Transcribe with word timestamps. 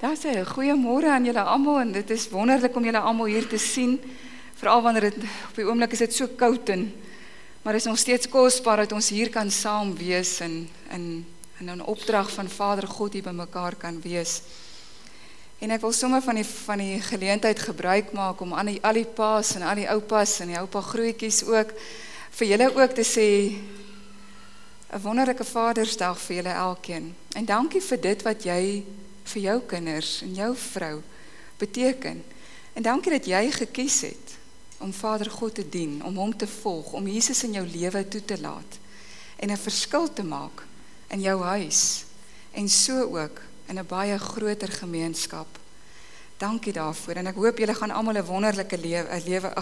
Daar's 0.00 0.24
'n 0.24 0.44
goeiemôre 0.44 1.08
aan 1.12 1.24
julle 1.24 1.42
almal 1.42 1.80
en 1.80 1.92
dit 1.92 2.10
is 2.10 2.28
wonderlik 2.28 2.76
om 2.76 2.84
julle 2.84 2.98
almal 2.98 3.26
hier 3.26 3.46
te 3.46 3.58
sien. 3.58 4.00
Veral 4.54 4.82
wanneer 4.82 5.00
dit 5.00 5.16
op 5.48 5.54
die 5.54 5.64
oomblik 5.64 5.92
is 5.92 5.98
dit 5.98 6.14
so 6.14 6.26
koud 6.26 6.68
en 6.68 6.92
maar 7.62 7.74
is 7.74 7.84
nog 7.84 7.98
steeds 7.98 8.28
kosbaar 8.28 8.76
dat 8.76 8.92
ons 8.92 9.08
hier 9.08 9.30
kan 9.30 9.50
saam 9.50 9.96
wees 9.96 10.40
en 10.40 10.68
in 10.90 11.26
in 11.58 11.66
'n 11.76 11.80
opdrag 11.80 12.30
van 12.30 12.48
Vader 12.48 12.88
God 12.88 13.12
hier 13.12 13.22
bymekaar 13.22 13.74
kan 13.76 14.00
wees. 14.00 14.42
En 15.58 15.70
ek 15.70 15.80
wil 15.80 15.92
sommer 15.92 16.22
van 16.22 16.34
die 16.34 16.44
van 16.44 16.78
die 16.78 17.00
geleentheid 17.00 17.58
gebruik 17.58 18.12
maak 18.12 18.40
om 18.40 18.54
aan 18.54 18.66
die 18.66 18.82
al 18.82 18.92
die 18.92 19.04
paas 19.14 19.54
en 19.54 19.62
al 19.62 19.74
die 19.74 19.90
oupas 19.90 20.40
en 20.40 20.46
die 20.46 20.58
oupa 20.58 20.80
grootjies 20.80 21.44
ook 21.44 21.72
vir 22.30 22.46
julle 22.46 22.74
ook 22.74 22.90
te 22.94 23.04
sê 23.04 23.52
'n 24.92 25.02
wonderlike 25.02 25.44
Vadersdag 25.44 26.18
vir 26.18 26.36
julle 26.36 26.54
elkeen. 26.54 27.14
En 27.34 27.44
dankie 27.44 27.82
vir 27.82 28.00
dit 28.00 28.22
wat 28.22 28.42
jy 28.44 28.84
vir 29.24 29.42
jou 29.42 29.60
kinders 29.66 30.22
en 30.22 30.34
jou 30.34 30.56
vrou 30.56 31.02
beteken. 31.58 32.24
En 32.72 32.82
dankie 32.82 33.12
dat 33.12 33.26
jy 33.26 33.50
gekies 33.50 34.00
het 34.00 34.36
om 34.80 34.92
Vader 34.92 35.30
God 35.30 35.54
te 35.54 35.68
dien, 35.68 36.04
om 36.04 36.16
hom 36.16 36.36
te 36.36 36.46
volg, 36.46 36.92
om 36.92 37.06
Jesus 37.06 37.42
in 37.44 37.52
jou 37.52 37.66
lewe 37.66 38.08
toe 38.08 38.24
te 38.24 38.40
laat 38.40 38.78
en 39.36 39.50
'n 39.50 39.56
verskil 39.56 40.12
te 40.12 40.22
maak 40.22 40.64
in 41.08 41.20
jou 41.20 41.42
huis 41.42 42.04
en 42.52 42.68
so 42.68 43.02
ook 43.02 43.40
in 43.66 43.78
'n 43.78 43.86
baie 43.86 44.18
groter 44.18 44.68
gemeenskap. 44.68 45.58
Dankie 46.36 46.72
daarvoor 46.72 47.14
en 47.14 47.26
ek 47.26 47.34
hoop 47.34 47.58
julle 47.58 47.74
gaan 47.74 47.90
almal 47.90 48.16
'n 48.16 48.24
wonderlike 48.24 48.78
lewe 48.78 49.08
'n 49.08 49.22
lewe 49.24 49.52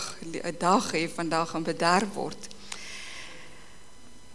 'n 0.44 0.56
dag 0.58 0.92
hê 0.92 1.08
vandag 1.14 1.54
en 1.54 1.62
bederf 1.62 2.12
word. 2.14 2.48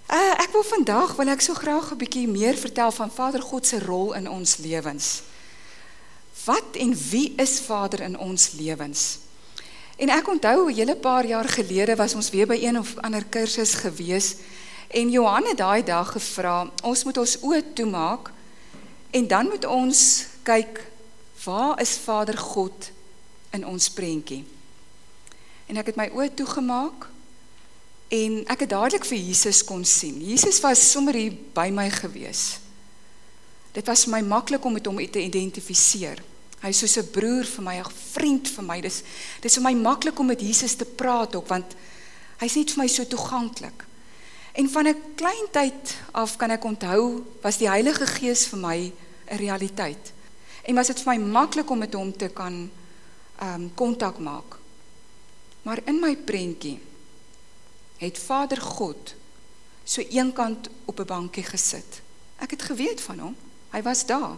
Uh, 0.03 0.35
ek 0.35 0.51
wil 0.51 0.63
vandag 0.67 1.15
wil 1.15 1.29
ek 1.31 1.41
so 1.41 1.55
graag 1.55 1.93
'n 1.95 1.97
bietjie 1.97 2.27
meer 2.27 2.57
vertel 2.59 2.91
van 2.91 3.11
Vader 3.11 3.41
God 3.41 3.65
se 3.65 3.79
rol 3.79 4.13
in 4.13 4.27
ons 4.29 4.57
lewens. 4.57 5.23
Wat 6.43 6.75
en 6.75 6.91
wie 7.09 7.33
is 7.37 7.59
Vader 7.59 8.01
in 8.01 8.17
ons 8.17 8.51
lewens? 8.51 9.17
En 9.95 10.09
ek 10.09 10.27
onthou 10.27 10.67
'n 10.67 10.75
hele 10.75 10.95
paar 10.95 11.25
jaar 11.25 11.47
gelede 11.47 11.95
was 11.95 12.13
ons 12.13 12.29
weer 12.29 12.47
by 12.47 12.59
een 12.59 12.77
of 12.79 12.97
ander 12.97 13.23
kursus 13.25 13.73
gewees 13.73 14.35
en 14.87 15.09
Johan 15.09 15.45
het 15.45 15.57
daai 15.57 15.83
dag 15.83 16.11
gevra, 16.11 16.69
ons 16.83 17.03
moet 17.03 17.17
ons 17.17 17.37
oë 17.41 17.73
toemaak 17.73 18.31
en 19.11 19.27
dan 19.27 19.47
moet 19.47 19.65
ons 19.65 20.25
kyk 20.43 20.91
waar 21.43 21.81
is 21.81 21.97
Vader 21.97 22.37
God 22.37 22.91
in 23.51 23.65
ons 23.65 23.89
prentjie? 23.89 24.45
En 25.65 25.77
ek 25.77 25.85
het 25.85 25.95
my 25.95 26.09
oë 26.09 26.33
toegemaak 26.33 27.12
En 28.07 28.43
ek 28.47 28.59
het 28.59 28.69
dadelik 28.69 29.05
vir 29.05 29.17
Jesus 29.17 29.63
kon 29.63 29.85
sien. 29.85 30.19
Jesus 30.21 30.59
was 30.61 30.91
sommer 30.91 31.13
hier 31.13 31.33
by 31.53 31.69
my 31.73 31.89
gewees. 31.89 32.59
Dit 33.73 33.87
was 33.89 34.05
my 34.05 34.21
maklik 34.21 34.65
om 34.65 34.73
met 34.73 34.85
hom 34.85 34.99
te 35.11 35.23
identifiseer. 35.23 36.21
Hy 36.63 36.69
is 36.69 36.79
soos 36.79 36.97
'n 36.97 37.11
broer 37.11 37.43
vir 37.43 37.63
my, 37.63 37.75
'n 37.79 37.91
vriend 38.13 38.47
vir 38.47 38.63
my. 38.63 38.81
Dis 38.81 39.03
dis 39.41 39.53
vir 39.55 39.63
my 39.63 39.73
maklik 39.73 40.19
om 40.19 40.27
met 40.27 40.41
Jesus 40.41 40.75
te 40.75 40.85
praat 40.85 41.35
ook 41.35 41.47
want 41.47 41.75
hy's 42.39 42.55
net 42.55 42.71
vir 42.71 42.83
my 42.83 42.87
so 42.87 43.03
toeganklik. 43.03 43.85
En 44.53 44.69
van 44.69 44.87
'n 44.87 45.15
klein 45.15 45.47
tyd 45.51 45.95
af 46.11 46.37
kan 46.37 46.51
ek 46.51 46.63
onthou 46.63 47.23
was 47.41 47.57
die 47.57 47.67
Heilige 47.67 48.05
Gees 48.05 48.47
vir 48.47 48.59
my 48.59 48.93
'n 49.27 49.37
realiteit. 49.37 50.13
En 50.63 50.75
was 50.75 50.87
dit 50.87 51.01
vir 51.01 51.13
my 51.13 51.19
maklik 51.19 51.69
om 51.69 51.77
met 51.79 51.93
hom 51.93 52.17
te 52.17 52.29
kan 52.29 52.69
ehm 53.39 53.61
um, 53.61 53.71
kontak 53.75 54.19
maak. 54.19 54.59
Maar 55.63 55.79
in 55.85 55.99
my 55.99 56.15
prentjie 56.15 56.79
het 58.03 58.19
Vader 58.19 58.61
God 58.61 59.15
so 59.83 60.01
eenkant 60.01 60.69
op 60.85 60.99
'n 60.99 61.05
bankie 61.05 61.43
gesit. 61.43 62.01
Ek 62.39 62.51
het 62.51 62.61
geweet 62.61 63.01
van 63.01 63.19
hom. 63.19 63.35
Hy 63.71 63.81
was 63.81 64.05
daar. 64.05 64.37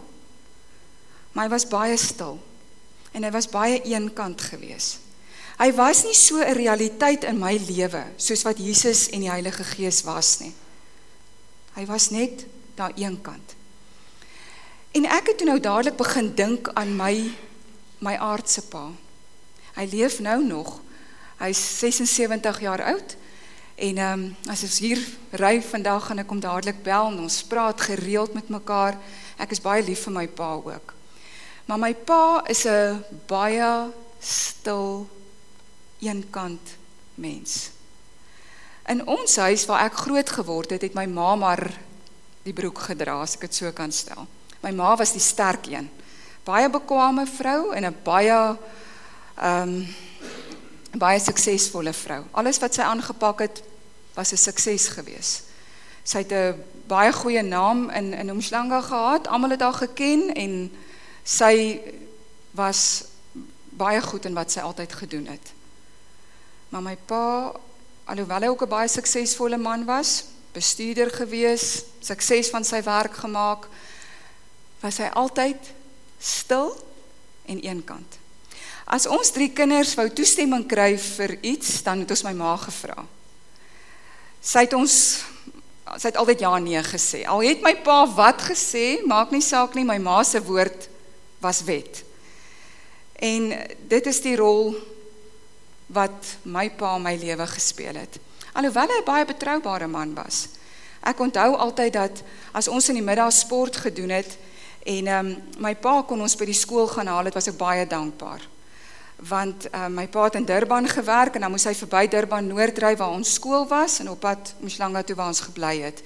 Maar 1.32 1.44
hy 1.44 1.50
was 1.50 1.68
baie 1.68 1.96
stil. 1.96 2.38
En 3.12 3.22
hy 3.22 3.30
was 3.30 3.48
baie 3.48 3.82
eenkant 3.82 4.40
gewees. 4.40 4.98
Hy 5.56 5.72
was 5.72 6.04
nie 6.04 6.14
so 6.14 6.36
'n 6.38 6.52
realiteit 6.52 7.24
in 7.24 7.38
my 7.38 7.56
lewe 7.56 8.04
soos 8.16 8.42
wat 8.42 8.58
Jesus 8.58 9.08
en 9.08 9.20
die 9.20 9.30
Heilige 9.30 9.64
Gees 9.64 10.02
was 10.02 10.38
nie. 10.38 10.54
Hy 11.74 11.86
was 11.86 12.10
net 12.10 12.46
daar 12.74 12.92
eenkant. 12.94 13.54
En 14.92 15.04
ek 15.04 15.26
het 15.26 15.38
toe 15.38 15.46
nou 15.46 15.60
dadelik 15.60 15.96
begin 15.96 16.34
dink 16.34 16.68
aan 16.74 16.96
my 16.96 17.32
my 17.98 18.14
aardse 18.16 18.62
pa. 18.62 18.90
Hy 19.74 19.84
leef 19.90 20.20
nou 20.20 20.44
nog. 20.44 20.80
Hy's 21.38 21.78
76 21.78 22.60
jaar 22.60 22.82
oud 22.82 23.16
En 23.76 23.98
ehm 23.98 24.20
um, 24.20 24.36
as 24.48 24.62
ons 24.64 24.78
hier 24.80 25.00
ry 25.36 25.60
vandag 25.60 26.06
gaan 26.08 26.22
ek 26.22 26.30
hom 26.32 26.40
dadelik 26.40 26.78
bel 26.84 27.10
en 27.10 27.18
ons 27.26 27.42
praat 27.44 27.80
gereeld 27.80 28.32
met 28.32 28.48
mekaar. 28.48 28.96
Ek 29.36 29.52
is 29.52 29.60
baie 29.60 29.84
lief 29.84 30.06
vir 30.08 30.14
my 30.16 30.24
pa 30.32 30.54
ook. 30.56 30.94
Maar 31.68 31.82
my 31.82 31.92
pa 31.94 32.40
is 32.48 32.64
'n 32.64 33.04
baie 33.28 33.92
stil 34.20 35.06
eenkant 36.00 36.76
mens. 37.14 37.70
In 38.88 39.06
ons 39.06 39.36
huis 39.36 39.66
waar 39.66 39.84
ek 39.84 40.00
groot 40.06 40.30
geword 40.30 40.70
het, 40.70 40.82
het 40.82 40.94
my 40.94 41.06
ma 41.06 41.34
maar 41.36 41.72
die 42.42 42.52
broek 42.52 42.78
gedra, 42.78 43.20
as 43.20 43.34
ek 43.34 43.40
dit 43.40 43.54
so 43.54 43.72
kan 43.72 43.92
stel. 43.92 44.26
My 44.62 44.70
ma 44.70 44.96
was 44.96 45.12
die 45.12 45.20
sterk 45.20 45.66
een. 45.66 45.90
Baie 46.44 46.70
bekwame 46.70 47.26
vrou 47.26 47.72
en 47.74 47.84
'n 47.84 47.96
baie 48.02 48.56
ehm 49.36 49.68
um, 49.68 49.86
baie 50.98 51.20
suksesvolle 51.20 51.92
vrou. 51.92 52.24
Alles 52.32 52.58
wat 52.58 52.74
sy 52.74 52.82
aangepak 52.82 53.38
het, 53.40 53.62
was 54.14 54.32
'n 54.32 54.36
sukses 54.36 54.88
gewees. 54.88 55.42
Sy 56.04 56.18
het 56.18 56.32
'n 56.32 56.62
baie 56.86 57.12
goeie 57.12 57.42
naam 57.42 57.90
in 57.90 58.12
in 58.14 58.28
Umhlanga 58.28 58.80
gehad. 58.80 59.26
Almal 59.26 59.50
het 59.50 59.60
haar 59.60 59.74
geken 59.74 60.34
en 60.34 60.72
sy 61.24 61.80
was 62.50 63.04
baie 63.70 64.02
goed 64.02 64.24
in 64.24 64.34
wat 64.34 64.52
sy 64.52 64.60
altyd 64.60 64.92
gedoen 64.92 65.26
het. 65.26 65.52
Maar 66.68 66.82
my 66.82 66.96
pa, 67.06 67.52
alhoewel 68.04 68.40
hy 68.40 68.48
ook 68.48 68.62
'n 68.62 68.68
baie 68.68 68.88
suksesvolle 68.88 69.56
man 69.56 69.84
was, 69.84 70.24
bestuurder 70.52 71.10
gewees, 71.10 71.82
sukses 72.00 72.48
van 72.48 72.64
sy 72.64 72.82
werk 72.82 73.14
gemaak, 73.14 73.68
was 74.80 74.96
hy 74.96 75.10
altyd 75.12 75.56
stil 76.18 76.76
en 77.44 77.60
eenkant. 77.60 78.18
As 78.86 79.08
ons 79.10 79.32
drie 79.34 79.48
kinders 79.50 79.96
wou 79.98 80.06
toestemming 80.14 80.62
kry 80.70 80.92
vir 80.94 81.34
iets, 81.42 81.80
dan 81.82 82.04
het 82.04 82.12
ons 82.14 82.22
my 82.22 82.32
ma 82.38 82.52
gevra. 82.62 83.02
Sy 84.38 84.62
het 84.68 84.76
ons 84.78 84.94
sy 85.96 86.10
het 86.10 86.18
altyd 86.18 86.42
ja 86.42 86.52
nee 86.62 86.82
gesê. 86.82 87.22
Al 87.26 87.42
het 87.46 87.62
my 87.62 87.72
pa 87.82 88.04
wat 88.14 88.42
gesê, 88.50 89.02
maak 89.06 89.32
nie 89.34 89.42
saak 89.42 89.74
nie, 89.74 89.86
my 89.86 89.98
ma 90.02 90.20
se 90.26 90.42
woord 90.42 90.88
was 91.42 91.62
wet. 91.66 92.02
En 93.22 93.52
dit 93.90 94.06
is 94.10 94.20
die 94.22 94.36
rol 94.38 94.74
wat 95.94 96.36
my 96.42 96.68
pa 96.74 96.96
my 97.02 97.14
lewe 97.18 97.46
gespeel 97.50 97.98
het. 98.02 98.18
Alhoewel 98.54 98.90
hy 98.90 98.98
'n 99.02 99.06
baie 99.06 99.24
betroubare 99.24 99.86
man 99.86 100.14
was. 100.14 100.48
Ek 101.02 101.18
onthou 101.20 101.56
altyd 101.56 101.92
dat 101.92 102.22
as 102.52 102.68
ons 102.68 102.88
in 102.88 102.94
die 102.94 103.06
middag 103.06 103.32
sport 103.32 103.76
gedoen 103.76 104.10
het 104.10 104.38
en 104.84 105.06
ehm 105.06 105.26
um, 105.26 105.42
my 105.58 105.74
pa 105.74 106.02
kon 106.02 106.20
ons 106.20 106.36
by 106.36 106.44
die 106.44 106.54
skool 106.54 106.86
gaan 106.86 107.06
haal, 107.06 107.24
dit 107.24 107.34
was 107.34 107.48
ek 107.48 107.58
baie 107.58 107.86
dankbaar 107.86 108.42
want 109.16 109.66
uh, 109.72 109.86
my 109.88 110.08
pa 110.08 110.24
het 110.24 110.34
in 110.34 110.44
Durban 110.44 110.88
gewerk 110.88 111.34
en 111.34 111.40
dan 111.40 111.50
moes 111.50 111.64
hy 111.64 111.72
verby 111.74 112.04
Durban 112.08 112.46
Noord 112.46 112.78
ry 112.78 112.92
waar 112.96 113.14
ons 113.16 113.32
skool 113.38 113.64
was 113.68 114.00
en 114.00 114.10
op 114.12 114.20
pad 114.20 114.54
Mshlanga 114.60 115.02
toe 115.02 115.16
waar 115.16 115.32
ons 115.32 115.40
gebly 115.40 115.80
het. 115.80 116.02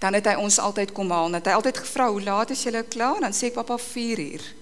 Dan 0.00 0.16
het 0.16 0.28
hy 0.28 0.34
ons 0.40 0.58
altyd 0.58 0.92
kom 0.92 1.10
haal. 1.12 1.32
Het 1.36 1.48
hy 1.48 1.52
altyd 1.52 1.78
gevra, 1.78 2.08
"Hoe 2.08 2.22
laat 2.22 2.50
is 2.50 2.62
julle 2.62 2.82
klaar?" 2.82 3.20
Dan 3.20 3.32
sê 3.32 3.48
ek, 3.48 3.52
"Pappa, 3.52 3.78
4 3.78 4.18
uur." 4.18 4.54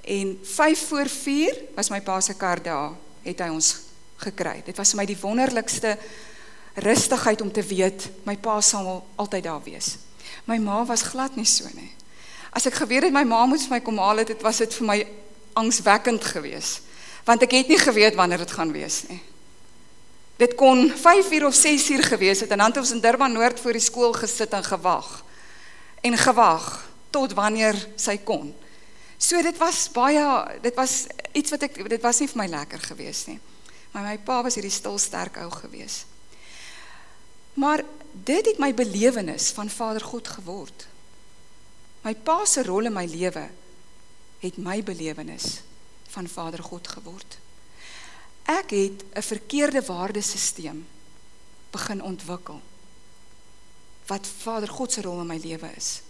En 0.00 0.38
5 0.42 0.88
voor 0.88 1.08
4 1.08 1.60
was 1.74 1.88
my 1.90 2.00
pa 2.00 2.20
se 2.20 2.34
kar 2.34 2.62
daar, 2.62 2.92
het 3.22 3.38
hy 3.38 3.48
ons 3.48 3.76
gekry. 4.16 4.62
Dit 4.64 4.76
was 4.76 4.90
vir 4.90 4.96
my 4.96 5.06
die 5.06 5.20
wonderlikste 5.20 5.98
rustigheid 6.74 7.40
om 7.40 7.52
te 7.52 7.62
weet 7.62 8.08
my 8.22 8.36
pa 8.36 8.60
sal 8.60 9.06
altyd 9.14 9.42
daar 9.42 9.62
wees. 9.62 9.96
My 10.44 10.58
ma 10.58 10.84
was 10.84 11.02
glad 11.02 11.36
nie 11.36 11.44
so 11.44 11.64
nie. 11.74 11.92
As 12.50 12.66
ek 12.66 12.74
geweet 12.74 13.02
het 13.02 13.12
my 13.12 13.24
ma 13.24 13.46
moet 13.46 13.70
my 13.70 13.80
kom 13.80 13.98
haal 13.98 14.16
het, 14.16 14.26
dit 14.26 14.42
was 14.42 14.56
dit 14.56 14.74
vir 14.74 14.86
my 14.86 15.06
angswekkend 15.52 16.24
geweest 16.24 16.83
want 17.24 17.42
ek 17.42 17.56
het 17.56 17.70
nie 17.72 17.80
geweet 17.80 18.14
wanneer 18.14 18.44
dit 18.44 18.52
gaan 18.52 18.72
wees 18.72 19.02
nie. 19.08 19.20
Dit 20.36 20.54
kon 20.58 20.90
5 20.90 21.30
uur 21.32 21.46
of 21.46 21.54
6 21.54 21.90
uur 21.90 22.02
gewees 22.02 22.40
het 22.40 22.50
en 22.50 22.58
dan 22.58 22.72
het 22.72 22.82
ons 22.82 22.90
in 22.90 23.00
Durban 23.00 23.32
Noord 23.32 23.60
voor 23.60 23.72
die 23.72 23.82
skool 23.84 24.12
gesit 24.12 24.52
en 24.52 24.64
gewag. 24.64 25.24
En 26.00 26.18
gewag 26.18 26.90
tot 27.10 27.32
wanneer 27.32 27.78
sy 27.96 28.18
kon. 28.18 28.50
So 29.18 29.40
dit 29.42 29.56
was 29.56 29.86
baie 29.94 30.24
dit 30.60 30.74
was 30.74 31.04
iets 31.32 31.54
wat 31.54 31.62
ek 31.68 31.78
dit 31.88 32.02
was 32.02 32.18
nie 32.20 32.28
vir 32.28 32.42
my 32.42 32.48
lekker 32.50 32.82
gewees 32.90 33.26
nie. 33.30 33.38
Maar 33.94 34.08
my 34.10 34.16
pa 34.18 34.40
was 34.42 34.58
hierdie 34.58 34.74
stil 34.74 34.98
sterk 34.98 35.38
ou 35.38 35.50
gewees. 35.54 36.02
Maar 37.54 37.84
dit 38.12 38.46
het 38.50 38.58
my 38.58 38.72
belewenis 38.74 39.52
van 39.54 39.70
Vader 39.70 40.02
God 40.02 40.28
geword. 40.28 40.88
My 42.02 42.12
pa 42.14 42.42
se 42.44 42.66
rol 42.66 42.90
in 42.90 42.92
my 42.92 43.06
lewe 43.06 43.46
het 44.42 44.58
my 44.58 44.82
belewenis 44.82 45.62
van 46.14 46.28
Vader 46.30 46.62
God 46.62 46.88
geword. 46.88 47.38
Ek 48.44 48.70
het 48.70 49.04
'n 49.14 49.22
verkeerde 49.22 49.82
waardesisteem 49.82 50.86
begin 51.70 52.02
ontwikkel 52.02 52.60
wat 54.06 54.26
Vader 54.26 54.68
God 54.68 54.92
se 54.92 55.02
rol 55.02 55.20
in 55.20 55.26
my 55.26 55.38
lewe 55.40 55.70
is. 55.76 56.02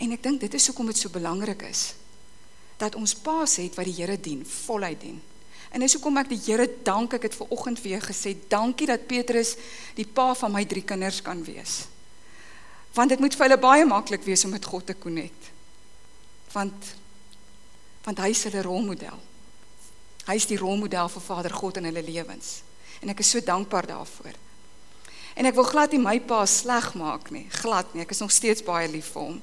En 0.00 0.12
ek 0.12 0.22
dink 0.22 0.40
dit 0.40 0.54
is 0.54 0.66
hoekom 0.66 0.88
dit 0.88 0.98
so 0.98 1.12
belangrik 1.12 1.62
is 1.68 1.94
dat 2.80 2.96
ons 2.98 3.14
paas 3.14 3.56
het 3.56 3.76
wat 3.78 3.86
die 3.86 3.94
Here 3.94 4.20
dien, 4.20 4.46
voluit 4.46 5.00
dien. 5.00 5.20
En 5.70 5.80
dis 5.80 5.92
hoekom 5.94 6.16
ek 6.18 6.28
die 6.32 6.40
Here 6.46 6.66
dank, 6.82 7.12
ek 7.14 7.28
het 7.28 7.36
ver 7.38 7.52
oggend 7.54 7.80
weer 7.84 8.02
gesê, 8.02 8.34
dankie 8.48 8.88
dat 8.90 9.06
Petrus 9.06 9.54
die 9.94 10.06
pa 10.06 10.32
van 10.34 10.52
my 10.52 10.64
drie 10.66 10.82
kinders 10.82 11.22
kan 11.22 11.44
wees. 11.44 11.86
Want 12.96 13.14
dit 13.14 13.20
moet 13.20 13.36
vir 13.36 13.46
hulle 13.46 13.60
baie 13.60 13.84
maklik 13.86 14.24
wees 14.26 14.44
om 14.44 14.50
met 14.50 14.64
God 14.64 14.86
te 14.86 14.96
connect. 14.98 15.52
Want 16.52 16.94
want 18.04 18.18
hy 18.18 18.32
is 18.34 18.44
hulle 18.48 18.62
rolmodel. 18.62 19.18
Hy 20.26 20.36
is 20.38 20.46
die 20.46 20.58
rolmodel 20.58 21.10
vir 21.10 21.22
Vader 21.22 21.54
God 21.54 21.78
in 21.80 21.88
hulle 21.90 22.02
lewens. 22.02 22.62
En 23.02 23.10
ek 23.10 23.22
is 23.22 23.30
so 23.34 23.42
dankbaar 23.42 23.86
daarvoor. 23.90 24.34
En 25.34 25.48
ek 25.48 25.56
wil 25.56 25.66
glad 25.66 25.94
nie 25.94 26.02
my 26.02 26.18
pa 26.20 26.42
sleg 26.46 26.92
maak 26.98 27.30
nie, 27.34 27.46
glad 27.62 27.94
nie. 27.94 28.02
Ek 28.04 28.12
is 28.14 28.20
nog 28.22 28.32
steeds 28.34 28.64
baie 28.66 28.90
lief 28.90 29.14
vir 29.14 29.22
hom. 29.22 29.40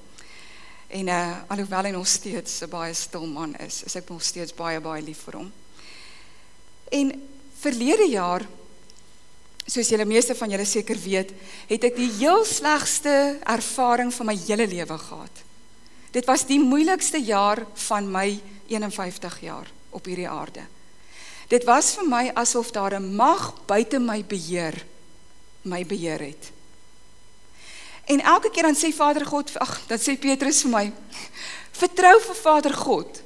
En 0.90 1.12
uh 1.14 1.54
alhoewel 1.54 1.90
hy 1.90 1.92
nog 1.94 2.08
steeds 2.08 2.62
'n 2.62 2.70
baie 2.70 2.94
stil 2.94 3.26
man 3.26 3.56
is, 3.56 3.84
is 3.84 3.96
ek 3.96 4.10
nog 4.10 4.24
steeds 4.24 4.54
baie 4.54 4.80
baie 4.80 5.02
lief 5.02 5.26
vir 5.26 5.38
hom. 5.38 5.52
En 6.92 7.12
verlede 7.60 8.08
jaar, 8.10 8.46
soos 9.66 9.90
julle 9.90 10.06
meeste 10.06 10.36
van 10.36 10.50
julle 10.50 10.66
seker 10.66 10.98
weet, 10.98 11.34
het 11.68 11.84
ek 11.84 11.96
die 11.96 12.10
heel 12.18 12.46
slegste 12.46 13.38
ervaring 13.44 14.14
van 14.14 14.26
my 14.26 14.38
hele 14.48 14.68
lewe 14.68 14.98
gehad. 14.98 15.44
Dit 16.12 16.26
was 16.26 16.46
die 16.46 16.60
moeilikste 16.60 17.22
jaar 17.22 17.66
van 17.88 18.12
my 18.12 18.40
51 18.68 19.40
jaar 19.42 19.68
op 19.90 20.06
hierdie 20.06 20.30
aarde. 20.30 20.66
Dit 21.50 21.66
was 21.66 21.96
vir 21.98 22.06
my 22.06 22.32
asof 22.34 22.72
daar 22.72 23.00
'n 23.00 23.16
mag 23.16 23.54
buite 23.66 24.00
my 24.00 24.24
beheer 24.26 24.86
my 25.62 25.86
beheer 25.86 26.20
het. 26.20 26.52
En 28.06 28.22
elke 28.22 28.50
keer 28.50 28.64
dan 28.64 28.78
sê 28.78 28.94
Vader 28.96 29.26
God, 29.26 29.52
ag, 29.60 29.82
dan 29.88 30.00
sê 30.02 30.16
Petrus 30.20 30.62
vir 30.66 30.72
my, 30.72 30.86
vertrou 31.72 32.16
vir 32.26 32.36
Vader 32.36 32.74
God. 32.74 33.22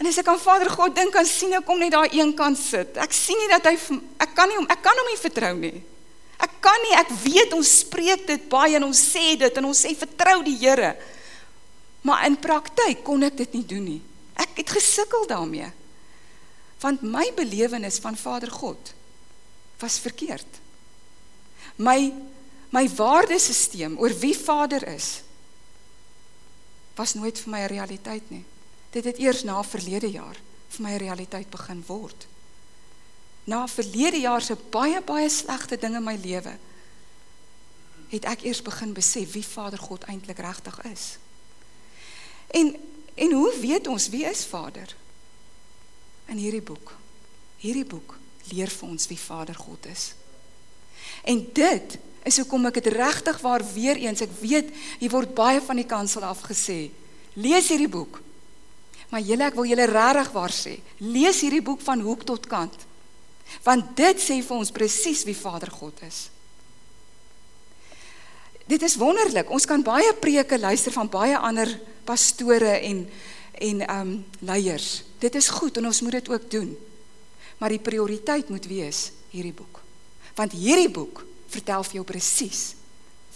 En 0.00 0.06
as 0.06 0.18
ek 0.18 0.30
aan 0.32 0.40
Vader 0.40 0.70
God 0.70 0.94
dink, 0.96 1.12
dan 1.12 1.26
sien 1.28 1.52
ek 1.54 1.68
hom 1.70 1.78
net 1.78 1.92
daar 1.94 2.08
een 2.10 2.32
kant 2.34 2.58
sit. 2.58 2.96
Ek 2.96 3.12
sien 3.14 3.38
nie 3.38 3.50
dat 3.52 3.68
hy 3.68 3.76
ek 4.24 4.32
kan 4.34 4.48
nie 4.50 4.56
hom 4.58 4.66
ek 4.70 4.80
kan 4.82 4.96
hom 4.98 5.10
nie 5.12 5.20
vertrou 5.20 5.52
nie. 5.58 5.76
Ek 6.42 6.56
kan 6.64 6.80
nie, 6.82 6.94
ek 6.98 7.12
weet 7.22 7.52
ons 7.54 7.74
spreek 7.84 8.24
dit 8.26 8.48
baie 8.50 8.74
en 8.74 8.88
ons 8.88 9.02
sê 9.12 9.36
dit 9.38 9.60
en 9.60 9.68
ons 9.70 9.84
sê 9.86 9.92
vertrou 9.96 10.40
die 10.42 10.56
Here. 10.58 10.94
Maar 12.04 12.26
in 12.28 12.36
praktyk 12.38 13.00
kon 13.06 13.24
ek 13.24 13.38
dit 13.40 13.56
nie 13.56 13.64
doen 13.64 13.86
nie. 13.88 14.02
Ek 14.36 14.60
het 14.60 14.74
gesukkel 14.76 15.24
daarmee. 15.30 15.70
Want 16.82 17.04
my 17.06 17.24
belewenis 17.36 17.96
van 18.04 18.16
Vader 18.18 18.50
God 18.52 18.92
was 19.80 19.98
verkeerd. 20.04 20.60
My 21.76 22.12
my 22.74 22.88
waardesisteem 22.90 23.94
oor 24.02 24.10
wie 24.18 24.34
Vader 24.34 24.82
is 24.90 25.22
was 26.98 27.14
nooit 27.14 27.38
vir 27.38 27.50
my 27.50 27.60
'n 27.62 27.70
realiteit 27.70 28.30
nie. 28.30 28.44
Dit 28.90 29.04
het 29.04 29.18
eers 29.18 29.42
na 29.42 29.62
verlede 29.62 30.10
jaar 30.10 30.36
vir 30.68 30.82
my 30.82 30.92
'n 30.92 31.04
realiteit 31.06 31.50
begin 31.50 31.84
word. 31.86 32.26
Na 33.44 33.66
verlede 33.68 34.20
jaar 34.20 34.42
se 34.42 34.56
baie 34.70 35.00
baie 35.00 35.28
slegte 35.28 35.76
dinge 35.76 35.96
in 35.96 36.04
my 36.04 36.16
lewe 36.16 36.58
het 38.08 38.24
ek 38.24 38.42
eers 38.42 38.62
begin 38.62 38.92
besef 38.92 39.32
wie 39.32 39.46
Vader 39.46 39.78
God 39.78 40.04
eintlik 40.04 40.38
regtig 40.38 40.82
is. 40.82 41.18
En 42.54 42.74
en 43.14 43.32
hoe 43.32 43.52
weet 43.62 43.86
ons 43.86 44.08
wie 44.10 44.24
is 44.26 44.42
Vader? 44.50 44.90
In 46.26 46.40
hierdie 46.42 46.64
boek. 46.66 46.96
Hierdie 47.62 47.86
boek 47.86 48.16
leer 48.50 48.72
vir 48.72 48.88
ons 48.88 49.06
wie 49.06 49.18
Vader 49.18 49.54
God 49.54 49.86
is. 49.86 50.08
En 51.22 51.44
dit 51.54 51.94
is 52.24 52.40
hoekom 52.40 52.68
ek 52.68 52.80
dit 52.80 52.92
regtig 52.96 53.40
waar 53.44 53.62
weer 53.74 54.00
eens 54.00 54.24
ek 54.24 54.32
weet 54.40 54.70
hier 55.00 55.12
word 55.12 55.34
baie 55.36 55.60
van 55.64 55.80
die 55.80 55.88
kansel 55.88 56.24
af 56.26 56.40
gesê 56.48 56.88
lees 57.36 57.68
hierdie 57.72 57.90
boek 57.90 58.20
maar 59.10 59.24
julle 59.24 59.48
ek 59.50 59.58
wil 59.58 59.68
julle 59.68 59.88
regtig 59.90 60.30
waar 60.32 60.54
sê 60.54 60.78
lees 61.04 61.42
hierdie 61.44 61.64
boek 61.64 61.84
van 61.84 62.04
hoek 62.04 62.24
tot 62.28 62.48
kant 62.50 62.86
want 63.66 63.92
dit 63.98 64.22
sê 64.24 64.40
vir 64.40 64.56
ons 64.56 64.72
presies 64.74 65.24
wie 65.28 65.36
Vader 65.36 65.72
God 65.74 66.00
is 66.08 66.28
dit 68.66 68.82
is 68.82 68.96
wonderlik. 68.96 69.50
Ons 69.50 69.66
kan 69.66 69.82
baie 69.82 70.14
preke 70.20 70.58
luister 70.58 70.92
van 70.92 71.08
baie 71.08 71.36
ander 71.38 71.70
pastore 72.04 72.78
en 72.80 73.08
en 73.54 73.82
um 73.90 74.24
leiers. 74.38 75.04
Dit 75.18 75.34
is 75.34 75.48
goed 75.48 75.76
en 75.76 75.86
ons 75.86 76.00
moet 76.00 76.12
dit 76.12 76.28
ook 76.28 76.50
doen. 76.50 76.76
Maar 77.58 77.68
die 77.68 77.78
prioriteit 77.78 78.48
moet 78.48 78.66
wees 78.66 79.12
hierdie 79.30 79.54
boek. 79.54 79.80
Want 80.34 80.52
hierdie 80.52 80.90
boek 80.90 81.22
vertel 81.48 81.84
vir 81.84 82.00
jou 82.00 82.04
presies 82.04 82.74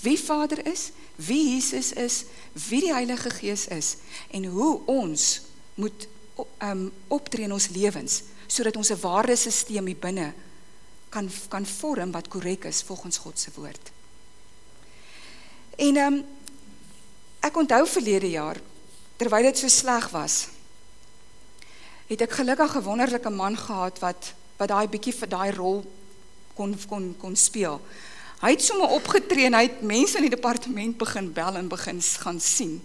wie 0.00 0.18
Vader 0.18 0.66
is, 0.66 0.90
wie 1.16 1.54
Jesus 1.54 1.92
is, 1.92 2.24
wie 2.68 2.80
die 2.80 2.92
Heilige 2.92 3.30
Gees 3.30 3.66
is 3.74 3.96
en 4.30 4.44
hoe 4.44 4.80
ons 4.86 5.40
moet 5.74 6.06
um 6.62 6.84
optree 7.10 7.48
in 7.48 7.54
ons 7.54 7.70
lewens 7.74 8.22
sodat 8.46 8.76
ons 8.76 8.90
'n 8.90 9.00
waardesisteem 9.00 9.86
hier 9.86 9.98
binne 10.00 10.32
kan 11.08 11.30
kan 11.48 11.66
vorm 11.66 12.12
wat 12.12 12.28
korrek 12.28 12.64
is 12.64 12.82
volgens 12.82 13.18
God 13.18 13.38
se 13.38 13.50
woord. 13.54 13.90
En 15.78 15.96
um 15.96 16.16
ek 17.40 17.56
onthou 17.56 17.84
verlede 17.86 18.30
jaar 18.34 18.58
terwyl 19.18 19.46
dit 19.46 19.58
so 19.58 19.70
sleg 19.70 20.08
was 20.10 20.48
het 22.08 22.24
ek 22.24 22.38
gelukkig 22.40 22.74
'n 22.74 22.82
wonderlike 22.82 23.30
man 23.30 23.56
gehad 23.56 23.98
wat 23.98 24.34
wat 24.58 24.68
daai 24.68 24.88
bietjie 24.88 25.14
vir 25.14 25.28
daai 25.28 25.50
rol 25.54 25.84
kon 26.54 26.74
kon 26.88 27.14
kon 27.18 27.36
speel. 27.36 27.80
Hy 28.40 28.50
het 28.50 28.62
sommer 28.62 28.88
opgetree 28.88 29.44
en 29.46 29.54
hy 29.54 29.62
het 29.62 29.82
mense 29.82 30.16
in 30.16 30.26
die 30.26 30.34
departement 30.36 30.98
begin 30.98 31.32
bel 31.32 31.56
en 31.56 31.68
begin 31.68 32.02
gaan 32.02 32.40
sien. 32.40 32.82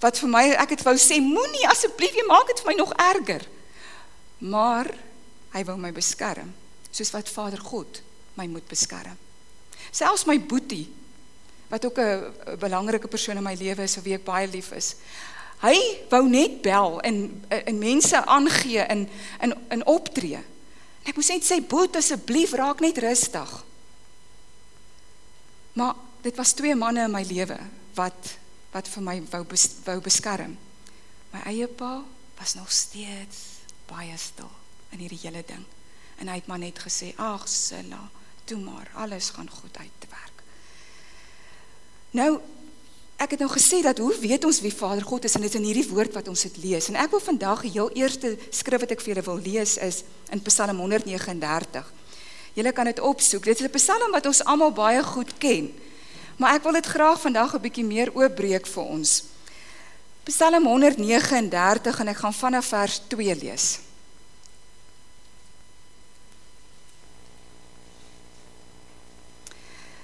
Wat 0.00 0.18
vir 0.18 0.28
my 0.28 0.44
ek 0.64 0.70
het 0.70 0.82
wou 0.82 0.96
sê 0.96 1.20
moenie 1.20 1.68
asseblief 1.68 2.14
jy 2.14 2.24
maak 2.28 2.46
dit 2.46 2.60
vir 2.60 2.72
my 2.72 2.76
nog 2.78 2.92
erger. 2.92 3.44
Maar 4.38 4.94
hy 5.52 5.64
wou 5.64 5.76
my 5.76 5.92
beskerm 5.92 6.54
soos 6.90 7.10
wat 7.10 7.28
Vader 7.28 7.60
God 7.60 8.02
my 8.34 8.46
moet 8.46 8.68
beskerm. 8.68 9.16
Selfs 9.90 10.24
my 10.24 10.38
boetie 10.40 10.88
wat 11.68 11.84
ook 11.84 11.98
'n 11.98 12.34
belangrike 12.58 13.08
persoon 13.08 13.36
in 13.36 13.42
my 13.42 13.54
lewe 13.54 13.82
is, 13.82 13.96
wie 14.02 14.14
ek 14.14 14.24
baie 14.24 14.48
lief 14.48 14.72
is. 14.72 14.96
Hy 15.58 16.06
wou 16.08 16.28
net 16.28 16.62
bel 16.62 17.00
en 17.00 17.44
en 17.48 17.78
mense 17.78 18.24
aangee 18.26 18.86
in 18.88 19.08
in 19.40 19.54
in 19.68 19.86
optree. 19.86 20.38
Ek 21.02 21.16
moes 21.16 21.28
net 21.28 21.44
sê 21.44 21.58
boet 21.66 21.96
asseblief 21.96 22.52
raak 22.52 22.80
net 22.80 22.98
rustig. 22.98 23.64
Maar 25.72 25.94
dit 26.20 26.36
was 26.36 26.52
twee 26.52 26.74
manne 26.74 27.04
in 27.04 27.10
my 27.10 27.22
lewe 27.22 27.58
wat 27.94 28.36
wat 28.70 28.88
vir 28.88 29.02
my 29.02 29.16
wou 29.30 29.44
bes, 29.44 29.64
wou 29.84 30.00
beskerm. 30.00 30.56
My 31.32 31.40
eie 31.46 31.66
pa 31.66 32.04
was 32.38 32.54
nog 32.54 32.70
steeds 32.72 33.64
baie 33.88 34.16
stil 34.16 34.50
in 34.92 34.98
hierdie 34.98 35.20
hele 35.22 35.42
ding. 35.46 35.64
En 36.18 36.28
hy 36.28 36.34
het 36.34 36.46
maar 36.46 36.58
net 36.58 36.78
gesê: 36.78 37.14
"Ag, 37.16 37.48
Silla, 37.48 38.10
toe 38.44 38.58
maar, 38.58 38.90
alles 38.94 39.30
gaan 39.30 39.50
goed 39.50 39.76
uitwerk." 39.78 40.27
Nou 42.10 42.40
ek 43.18 43.34
het 43.34 43.40
nou 43.42 43.50
gesê 43.50 43.80
dat 43.82 43.98
hoe 43.98 44.14
weet 44.22 44.44
ons 44.46 44.60
wie 44.62 44.74
Vader 44.74 45.02
God 45.02 45.24
is 45.26 45.34
en 45.34 45.42
dit 45.42 45.50
is 45.50 45.58
in 45.58 45.66
hierdie 45.66 45.88
woord 45.90 46.14
wat 46.14 46.28
ons 46.30 46.42
dit 46.46 46.56
lees. 46.62 46.86
En 46.88 46.96
ek 47.02 47.10
wil 47.10 47.20
vandag 47.20 47.64
die 47.66 47.72
heel 47.74 47.90
eerste 47.98 48.36
skrif 48.54 48.84
wat 48.84 48.94
ek 48.94 49.02
vir 49.02 49.14
julle 49.14 49.26
wil 49.26 49.40
lees 49.42 49.74
is 49.82 50.04
in 50.30 50.42
Psalm 50.46 50.78
139. 50.78 51.90
Julle 52.54 52.72
kan 52.72 52.86
dit 52.86 53.00
opsoek. 53.00 53.44
Dit 53.44 53.60
is 53.60 53.66
'n 53.66 53.74
Psalm 53.74 54.12
wat 54.12 54.26
ons 54.26 54.44
almal 54.44 54.72
baie 54.72 55.02
goed 55.02 55.38
ken. 55.38 55.74
Maar 56.38 56.54
ek 56.54 56.62
wil 56.62 56.72
dit 56.72 56.86
graag 56.86 57.20
vandag 57.20 57.54
'n 57.54 57.60
bietjie 57.60 57.84
meer 57.84 58.14
oopbreek 58.14 58.66
vir 58.66 58.84
ons. 58.84 59.24
Psalm 60.24 60.66
139 60.66 62.00
en 62.00 62.08
ek 62.08 62.16
gaan 62.16 62.34
vanaf 62.34 62.66
vers 62.66 63.00
2 63.08 63.34
lees. 63.34 63.78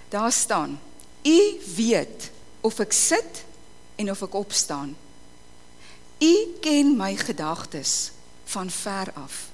Daar 0.09 0.33
staan: 0.33 0.81
U 1.25 1.61
weet 1.77 2.31
of 2.61 2.79
ek 2.85 2.93
sit 2.93 3.45
en 3.97 4.11
of 4.13 4.23
ek 4.23 4.35
opstaan. 4.37 4.93
U 6.21 6.35
ken 6.61 6.97
my 6.97 7.15
gedagtes 7.17 8.13
van 8.45 8.71
ver 8.71 9.13
af. 9.17 9.49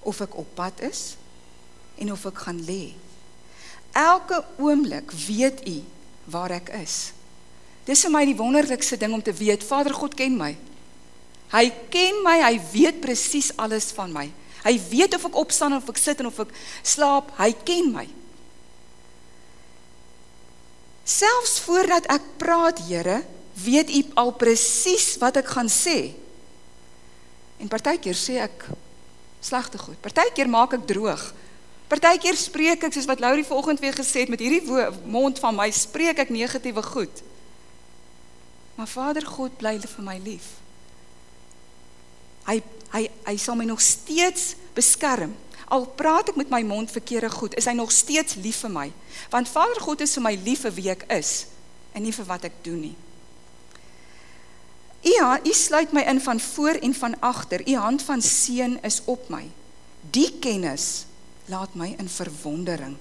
Of 0.00 0.20
ek 0.22 0.36
op 0.38 0.54
pad 0.54 0.80
is 0.86 1.16
en 1.98 2.12
of 2.12 2.26
ek 2.26 2.44
gaan 2.46 2.62
lê. 2.66 2.94
Elke 3.92 4.44
oomblik 4.58 5.10
weet 5.26 5.66
U 5.68 5.82
waar 6.24 6.54
ek 6.54 6.70
is. 6.80 7.12
Dis 7.84 8.04
vir 8.06 8.14
my 8.14 8.22
die 8.26 8.38
wonderlikste 8.38 8.96
ding 8.96 9.14
om 9.14 9.22
te 9.22 9.34
weet, 9.34 9.64
Vader 9.66 9.94
God 9.94 10.14
ken 10.14 10.36
my. 10.38 10.54
Hy 11.52 11.66
ken 11.92 12.22
my, 12.24 12.38
hy 12.46 12.56
weet 12.72 13.02
presies 13.02 13.50
alles 13.60 13.90
van 13.92 14.14
my. 14.14 14.28
Hy 14.62 14.74
weet 14.88 15.16
of 15.18 15.26
ek 15.26 15.38
opstaan 15.42 15.74
of 15.76 15.88
ek 15.90 15.98
sit 15.98 16.22
en 16.22 16.30
of 16.30 16.38
ek 16.46 16.54
slaap, 16.86 17.34
hy 17.42 17.50
ken 17.66 17.90
my. 17.92 18.06
Selfs 21.04 21.58
voordat 21.66 22.06
ek 22.12 22.24
praat, 22.38 22.78
Here, 22.86 23.22
weet 23.58 23.90
U 23.90 24.02
al 24.22 24.32
presies 24.38 25.16
wat 25.20 25.36
ek 25.42 25.50
gaan 25.54 25.70
sê. 25.70 26.14
En 27.62 27.70
partykeer 27.70 28.18
sê 28.18 28.38
ek 28.42 28.66
slegte 29.42 29.78
goed. 29.78 29.98
Partykeer 30.02 30.50
maak 30.50 30.76
ek 30.78 30.86
droog. 30.88 31.22
Partykeer 31.90 32.38
spreek 32.38 32.86
ek 32.86 32.94
soos 32.94 33.08
wat 33.10 33.20
Laurie 33.20 33.46
vanoggend 33.46 33.82
weer 33.82 33.94
gesê 33.94 34.24
het 34.24 34.32
met 34.32 34.40
hierdie 34.40 34.64
mond 35.04 35.38
van 35.42 35.54
my 35.58 35.68
spreek 35.74 36.22
ek 36.24 36.32
negatiewe 36.32 36.82
goed. 36.86 37.22
Maar 38.78 38.88
Vader 38.88 39.26
God 39.26 39.58
bly 39.60 39.76
vir 39.82 40.06
my 40.06 40.16
lief. 40.24 40.54
Hy 42.48 42.62
hy 42.92 43.06
hy 43.24 43.36
sal 43.40 43.56
my 43.56 43.64
nog 43.68 43.80
steeds 43.80 44.54
beskerm. 44.76 45.34
Al 45.72 45.86
praat 45.96 46.32
ek 46.32 46.36
met 46.36 46.50
my 46.52 46.60
mond 46.66 46.90
verkeerde 46.92 47.30
goed, 47.32 47.56
is 47.56 47.68
hy 47.68 47.72
nog 47.76 47.92
steeds 47.94 48.36
lief 48.44 48.60
vir 48.66 48.72
my. 48.72 48.88
Want 49.32 49.48
Vader 49.48 49.80
God 49.80 50.04
is 50.04 50.12
vir 50.18 50.26
my 50.26 50.34
lief 50.44 50.66
vir 50.66 50.76
wie 50.76 50.90
ek 50.92 51.06
is 51.16 51.32
en 51.96 52.04
nie 52.04 52.12
vir 52.12 52.28
wat 52.28 52.44
ek 52.48 52.60
doen 52.64 52.80
nie. 52.88 52.96
Ja, 55.02 55.34
u 55.42 55.52
sluit 55.52 55.92
my 55.92 56.04
in 56.06 56.20
van 56.22 56.40
voor 56.40 56.78
en 56.78 56.94
van 56.94 57.16
agter. 57.20 57.64
U 57.68 57.74
hand 57.76 58.02
van 58.06 58.22
seën 58.22 58.78
is 58.86 59.00
op 59.10 59.28
my. 59.32 59.42
Die 60.14 60.30
kennis 60.38 61.06
laat 61.50 61.74
my 61.74 61.94
in 61.98 62.08
verwondering. 62.08 62.94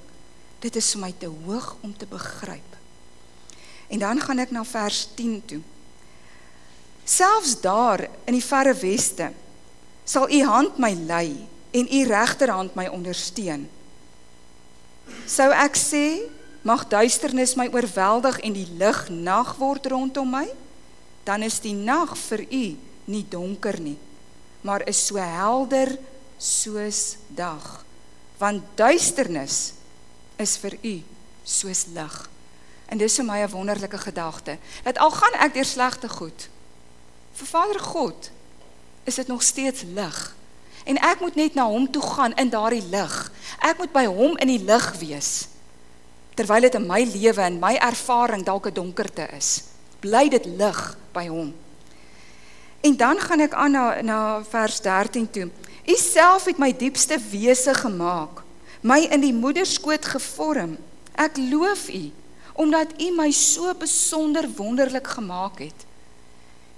Dit 0.61 0.75
is 0.75 0.89
vir 0.95 1.01
my 1.03 1.11
te 1.17 1.29
hoog 1.29 1.75
om 1.81 1.93
te 1.97 2.07
begryp. 2.09 2.77
En 3.91 3.99
dan 3.99 4.21
gaan 4.21 4.41
ek 4.41 4.51
na 4.55 4.63
vers 4.65 5.05
10 5.15 5.37
toe. 5.45 5.61
Selfs 7.05 7.59
daar 7.61 8.07
in 8.25 8.37
die 8.37 8.45
verre 8.45 8.73
weste 8.73 9.31
sal 10.07 10.29
u 10.31 10.41
hand 10.47 10.79
my 10.81 10.93
lei 10.95 11.35
en 11.71 11.87
u 11.93 12.05
regterhand 12.07 12.75
my 12.75 12.87
ondersteun. 12.91 13.69
Sou 15.25 15.49
ek 15.55 15.77
sê, 15.79 16.05
mag 16.67 16.83
duisternis 16.91 17.55
my 17.57 17.67
oorweldig 17.73 18.39
en 18.45 18.55
die 18.55 18.67
lig 18.77 18.99
nag 19.09 19.55
word 19.59 19.87
rondom 19.91 20.29
my, 20.35 20.47
dan 21.25 21.45
is 21.45 21.59
die 21.63 21.75
nag 21.77 22.13
vir 22.27 22.45
u 22.49 22.65
nie 23.11 23.23
donker 23.29 23.79
nie, 23.81 23.97
maar 24.61 24.85
is 24.89 24.99
so 25.07 25.17
helder 25.21 25.95
soos 26.37 27.17
dag. 27.33 27.65
Want 28.41 28.65
duisternis 28.77 29.73
is 30.41 30.57
vir 30.61 30.77
u 30.81 30.95
soos 31.45 31.85
lig. 31.93 32.17
En 32.91 32.99
dis 32.99 33.15
vir 33.15 33.25
my 33.25 33.39
'n 33.41 33.49
wonderlike 33.49 33.97
gedagte. 33.97 34.57
Dat 34.83 34.97
al 34.97 35.11
gaan 35.11 35.39
ek 35.39 35.53
deur 35.53 35.65
slegte 35.65 36.09
goed, 36.09 36.49
vir 37.33 37.47
Vader 37.47 37.79
God 37.79 38.31
is 39.03 39.15
dit 39.15 39.27
nog 39.27 39.43
steeds 39.43 39.81
lig 39.81 40.35
En 40.85 40.97
ek 40.97 41.19
moet 41.19 41.35
net 41.35 41.55
na 41.55 41.65
hom 41.69 41.87
toe 41.91 42.01
gaan 42.01 42.33
in 42.33 42.49
daardie 42.49 42.83
lig. 42.89 43.15
Ek 43.59 43.77
moet 43.77 43.91
by 43.93 44.05
hom 44.05 44.37
in 44.37 44.47
die 44.47 44.63
lig 44.63 44.87
wees. 44.99 45.47
Terwyl 46.35 46.67
dit 46.67 46.77
in 46.79 46.87
my 46.87 47.01
lewe 47.05 47.41
en 47.41 47.59
my 47.59 47.75
ervaring 47.75 48.45
dalk 48.45 48.67
'n 48.67 48.73
donkerte 48.73 49.27
is, 49.37 49.63
bly 49.99 50.29
dit 50.29 50.45
lig 50.45 50.97
by 51.13 51.27
hom. 51.27 51.53
En 52.81 52.97
dan 52.97 53.19
gaan 53.19 53.39
ek 53.39 53.53
aan 53.53 53.71
na 53.71 54.01
na 54.01 54.43
vers 54.43 54.81
13 54.81 55.29
toe. 55.29 55.49
U 55.85 55.95
self 55.95 56.45
het 56.45 56.57
my 56.57 56.71
diepste 56.77 57.19
wese 57.31 57.73
gemaak, 57.73 58.43
my 58.81 58.99
in 59.11 59.21
die 59.21 59.33
moederskoot 59.33 60.05
gevorm. 60.05 60.77
Ek 61.15 61.37
loof 61.37 61.89
u 61.89 62.11
omdat 62.53 62.87
u 62.99 63.11
my 63.15 63.31
so 63.31 63.73
besonder 63.73 64.49
wonderlik 64.55 65.07
gemaak 65.07 65.59
het. 65.59 65.85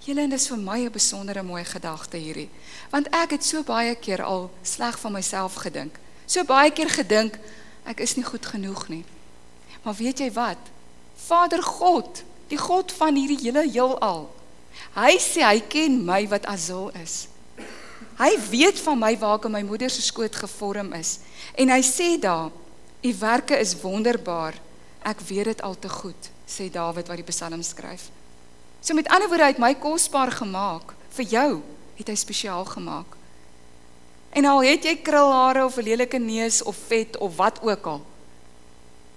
Julle 0.03 0.25
en 0.25 0.33
dis 0.33 0.47
vir 0.51 0.57
my 0.57 0.79
'n 0.83 0.91
besondere 0.91 1.43
mooi 1.43 1.63
gedagte 1.63 2.17
hierdie. 2.17 2.49
Want 2.91 3.07
ek 3.07 3.29
het 3.31 3.43
so 3.43 3.63
baie 3.63 3.95
keer 3.95 4.23
al 4.23 4.51
sleg 4.61 4.99
van 4.99 5.11
myself 5.11 5.55
gedink. 5.55 5.99
So 6.25 6.43
baie 6.43 6.71
keer 6.71 6.89
gedink 6.89 7.39
ek 7.85 7.99
is 7.99 8.15
nie 8.15 8.23
goed 8.23 8.45
genoeg 8.45 8.89
nie. 8.89 9.05
Maar 9.83 9.93
weet 9.93 10.19
jy 10.19 10.31
wat? 10.31 10.57
Vader 11.15 11.63
God, 11.63 12.23
die 12.47 12.57
God 12.57 12.91
van 12.91 13.15
hierdie 13.15 13.39
hele 13.39 13.63
heelal. 13.63 14.29
Hy 14.95 15.17
sê 15.19 15.41
hy 15.41 15.59
ken 15.59 16.05
my 16.05 16.27
wat 16.27 16.45
Azul 16.45 16.91
is. 17.03 17.27
Hy 18.17 18.31
weet 18.49 18.79
van 18.79 18.99
my 18.99 19.17
waar 19.17 19.39
ek 19.39 19.45
in 19.45 19.51
my 19.51 19.63
moeder 19.63 19.89
se 19.89 20.01
skoot 20.01 20.35
gevorm 20.35 20.93
is 20.93 21.19
en 21.55 21.69
hy 21.69 21.81
sê 21.81 22.19
daar, 22.19 22.51
u 23.03 23.13
werke 23.19 23.57
is 23.59 23.75
wonderbaar. 23.81 24.53
Ek 25.03 25.19
weet 25.27 25.45
dit 25.45 25.61
al 25.61 25.75
te 25.79 25.89
goed, 25.89 26.29
sê 26.47 26.69
Dawid 26.71 27.07
wat 27.07 27.19
die 27.19 27.27
Psalm 27.27 27.63
skryf. 27.63 28.09
So 28.83 28.93
met 28.93 29.07
ander 29.07 29.27
woorde 29.31 29.43
uit 29.43 29.61
my 29.63 29.71
kosbaar 29.79 30.31
gemaak 30.31 30.91
vir 31.15 31.25
jou 31.31 31.49
het 31.95 32.09
hy 32.09 32.15
spesiaal 32.19 32.65
gemaak. 32.67 33.15
En 34.35 34.45
al 34.49 34.63
het 34.65 34.83
jy 34.83 34.97
krulhare 35.05 35.63
of 35.63 35.77
'n 35.77 35.87
lelike 35.87 36.19
neus 36.19 36.63
of 36.63 36.75
vet 36.87 37.17
of 37.17 37.35
wat 37.35 37.61
ook 37.61 37.85
al. 37.85 38.01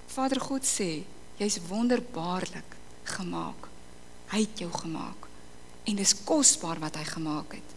Vader 0.07 0.41
God 0.41 0.63
sê, 0.63 1.03
jy's 1.37 1.59
wonderbaarlik 1.69 2.77
gemaak. 3.05 3.69
Hy 4.31 4.41
het 4.41 4.59
jou 4.59 4.71
gemaak 4.71 5.27
en 5.85 5.97
dis 5.97 6.15
kosbaar 6.25 6.79
wat 6.79 6.97
hy 6.97 7.05
gemaak 7.05 7.53
het. 7.53 7.69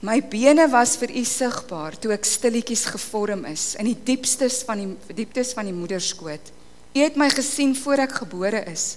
My 0.00 0.20
bene 0.22 0.68
was 0.68 0.96
vir 0.96 1.10
u 1.10 1.24
sigbaar 1.24 1.98
toe 1.98 2.12
ek 2.12 2.24
stilletjies 2.24 2.84
gevorm 2.84 3.44
is 3.44 3.74
in 3.74 3.84
die 3.84 4.00
diepstes 4.04 4.62
van 4.64 4.78
die 4.78 5.14
dieptes 5.14 5.52
van 5.52 5.64
die 5.64 5.76
moederskoot. 5.76 6.52
U 6.94 7.00
het 7.00 7.16
my 7.16 7.28
gesien 7.30 7.76
voor 7.76 7.98
ek 7.98 8.12
gebore 8.12 8.64
is. 8.64 8.96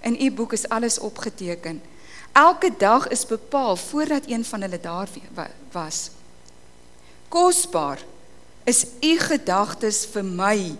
In 0.00 0.16
u 0.20 0.30
boek 0.30 0.52
is 0.52 0.68
alles 0.68 0.98
opgeteken. 0.98 1.82
Elke 2.32 2.72
dag 2.78 3.08
is 3.08 3.26
bepaal 3.26 3.76
voordat 3.76 4.22
een 4.26 4.44
van 4.44 4.60
hulle 4.60 4.80
daar 4.80 5.08
was. 5.72 6.10
Kosbaar 7.28 7.98
is 8.64 8.86
u 9.00 9.18
gedagtes 9.18 10.06
vir 10.12 10.24
my, 10.24 10.76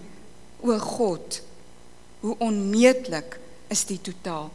o 0.61 0.79
God. 0.79 1.43
Hoe 2.21 2.35
onmeetlik 2.39 3.39
is 3.69 3.85
die 3.87 4.01
totaal. 4.01 4.51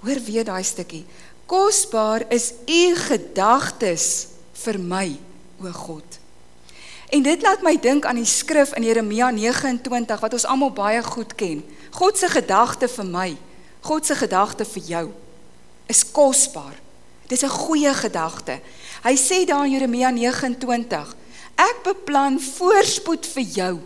Hoor 0.00 0.20
weer 0.24 0.44
daai 0.44 0.64
stukkie. 0.64 1.04
Kosbaar 1.46 2.24
is 2.28 2.52
u 2.66 2.96
gedagtes 2.96 4.26
vir 4.62 4.80
my, 4.80 5.18
o 5.60 5.72
God. 5.72 6.18
En 7.10 7.22
dit 7.22 7.42
laat 7.42 7.62
my 7.62 7.74
dink 7.80 8.04
aan 8.06 8.20
die 8.20 8.28
skrif 8.28 8.72
in 8.78 8.86
Jeremia 8.86 9.30
29 9.34 10.20
wat 10.20 10.32
ons 10.32 10.46
almal 10.46 10.70
baie 10.70 11.02
goed 11.02 11.34
ken. 11.34 11.64
God 11.90 12.18
se 12.18 12.28
gedagte 12.30 12.88
vir 12.88 13.06
my 13.06 13.30
God 13.80 14.06
se 14.06 14.14
gedagte 14.14 14.64
vir 14.64 14.82
jou 14.82 15.06
is 15.90 16.04
kosbaar. 16.12 16.76
Dis 17.28 17.42
'n 17.42 17.48
goeie 17.48 17.94
gedagte. 17.94 18.60
Hy 19.02 19.14
sê 19.16 19.46
daar 19.46 19.64
in 19.64 19.72
Jeremia 19.72 20.10
29: 20.10 21.14
Ek 21.56 21.82
beplan 21.84 22.40
voorspoed 22.40 23.26
vir 23.26 23.42
jou. 23.42 23.80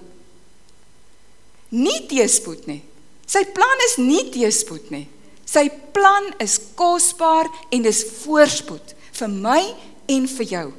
Nie 1.69 2.07
teëspoed 2.07 2.67
nie. 2.67 2.83
Sy 3.27 3.45
plan 3.45 3.79
is 3.89 3.97
nie 3.97 4.31
teëspoed 4.31 4.91
nie. 4.91 5.09
Sy 5.45 5.71
plan 5.93 6.33
is 6.39 6.59
kosbaar 6.75 7.51
en 7.71 7.83
dis 7.83 8.05
voorspoed 8.25 8.95
vir 9.13 9.29
my 9.29 9.75
en 10.07 10.29
vir 10.29 10.47
jou. 10.47 10.73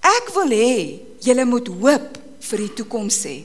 Ek 0.00 0.30
wil 0.34 0.52
hê 0.54 1.00
julle 1.24 1.44
moet 1.44 1.68
hoop 1.68 2.18
vir 2.40 2.58
die 2.58 2.74
toekoms 2.78 3.24
hê. 3.26 3.44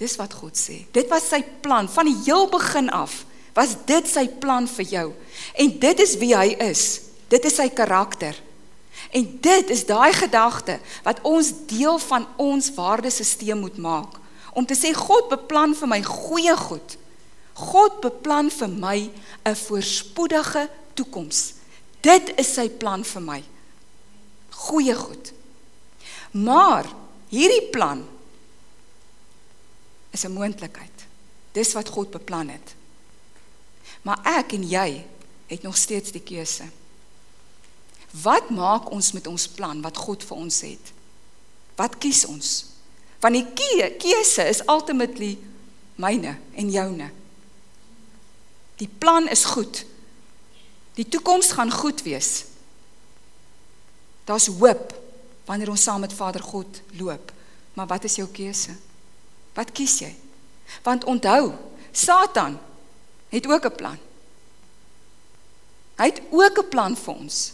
Dis 0.00 0.16
wat 0.18 0.34
God 0.34 0.58
sê. 0.58 0.84
Dit 0.92 1.08
was 1.12 1.28
sy 1.30 1.42
plan 1.62 1.88
van 1.88 2.08
die 2.08 2.16
heel 2.26 2.48
begin 2.50 2.90
af. 2.90 3.22
Was 3.54 3.76
dit 3.86 4.08
sy 4.10 4.26
plan 4.42 4.66
vir 4.66 4.88
jou? 4.90 5.06
En 5.54 5.70
dit 5.78 6.00
is 6.02 6.16
wie 6.18 6.34
hy 6.34 6.56
is. 6.66 7.00
Dit 7.30 7.46
is 7.46 7.54
sy 7.60 7.68
karakter. 7.70 8.34
En 9.14 9.26
dit 9.40 9.70
is 9.70 9.84
daai 9.86 10.12
gedagte 10.12 10.80
wat 11.06 11.22
ons 11.22 11.52
deel 11.70 11.98
van 12.08 12.26
ons 12.42 12.70
waardesisteem 12.74 13.62
moet 13.62 13.78
maak. 13.78 14.18
Om 14.54 14.66
te 14.66 14.74
sê 14.78 14.90
God 14.94 15.30
beplan 15.30 15.74
vir 15.78 15.90
my 15.90 16.00
goeie 16.02 16.54
goed. 16.58 16.96
God 17.54 18.00
beplan 18.02 18.50
vir 18.50 18.68
my 18.68 18.98
'n 19.46 19.54
voorspoedige 19.54 20.68
toekoms. 20.94 21.54
Dit 22.00 22.32
is 22.36 22.54
sy 22.54 22.68
plan 22.68 23.04
vir 23.04 23.22
my. 23.22 23.42
Goeie 24.50 24.94
goed. 24.94 25.32
Maar 26.30 26.86
hierdie 27.30 27.70
plan 27.70 28.02
is 30.14 30.24
'n 30.24 30.32
moontlikheid. 30.32 31.06
Dis 31.52 31.72
wat 31.72 31.88
God 31.88 32.10
beplan 32.10 32.48
het. 32.48 32.74
Maar 34.02 34.20
ek 34.38 34.52
en 34.52 34.68
jy 34.68 35.04
het 35.46 35.62
nog 35.62 35.76
steeds 35.76 36.12
die 36.12 36.22
keuse. 36.22 36.64
Wat 38.10 38.50
maak 38.50 38.90
ons 38.90 39.12
met 39.12 39.26
ons 39.26 39.48
plan 39.48 39.80
wat 39.82 39.96
God 39.96 40.24
vir 40.24 40.36
ons 40.36 40.60
het? 40.60 40.92
Wat 41.74 41.98
kies 41.98 42.24
ons? 42.24 42.66
Want 43.20 43.34
die 43.34 43.46
keuse 43.98 44.44
is 44.48 44.62
ultimately 44.68 45.38
myne 45.96 46.36
en 46.54 46.70
joune. 46.70 47.10
Die 48.76 48.90
plan 48.98 49.28
is 49.28 49.44
goed. 49.44 49.84
Die 50.94 51.08
toekoms 51.08 51.52
gaan 51.52 51.72
goed 51.72 52.02
wees. 52.02 52.44
Daar's 54.24 54.46
hoop 54.46 54.94
wanneer 55.44 55.70
ons 55.70 55.82
saam 55.82 56.00
met 56.00 56.12
Vader 56.12 56.42
God 56.42 56.80
loop. 56.98 57.32
Maar 57.74 57.86
wat 57.86 58.04
is 58.04 58.14
jou 58.14 58.28
keuse? 58.28 58.76
Wat 59.54 59.70
kies 59.72 59.98
jy? 60.02 60.10
Want 60.82 61.04
onthou, 61.04 61.52
Satan 61.92 62.58
het 63.30 63.46
ook 63.46 63.64
'n 63.66 63.74
plan. 63.74 63.98
Hy 65.96 66.04
het 66.04 66.22
ook 66.30 66.58
'n 66.58 66.68
plan 66.68 66.96
vir 66.96 67.14
ons. 67.14 67.52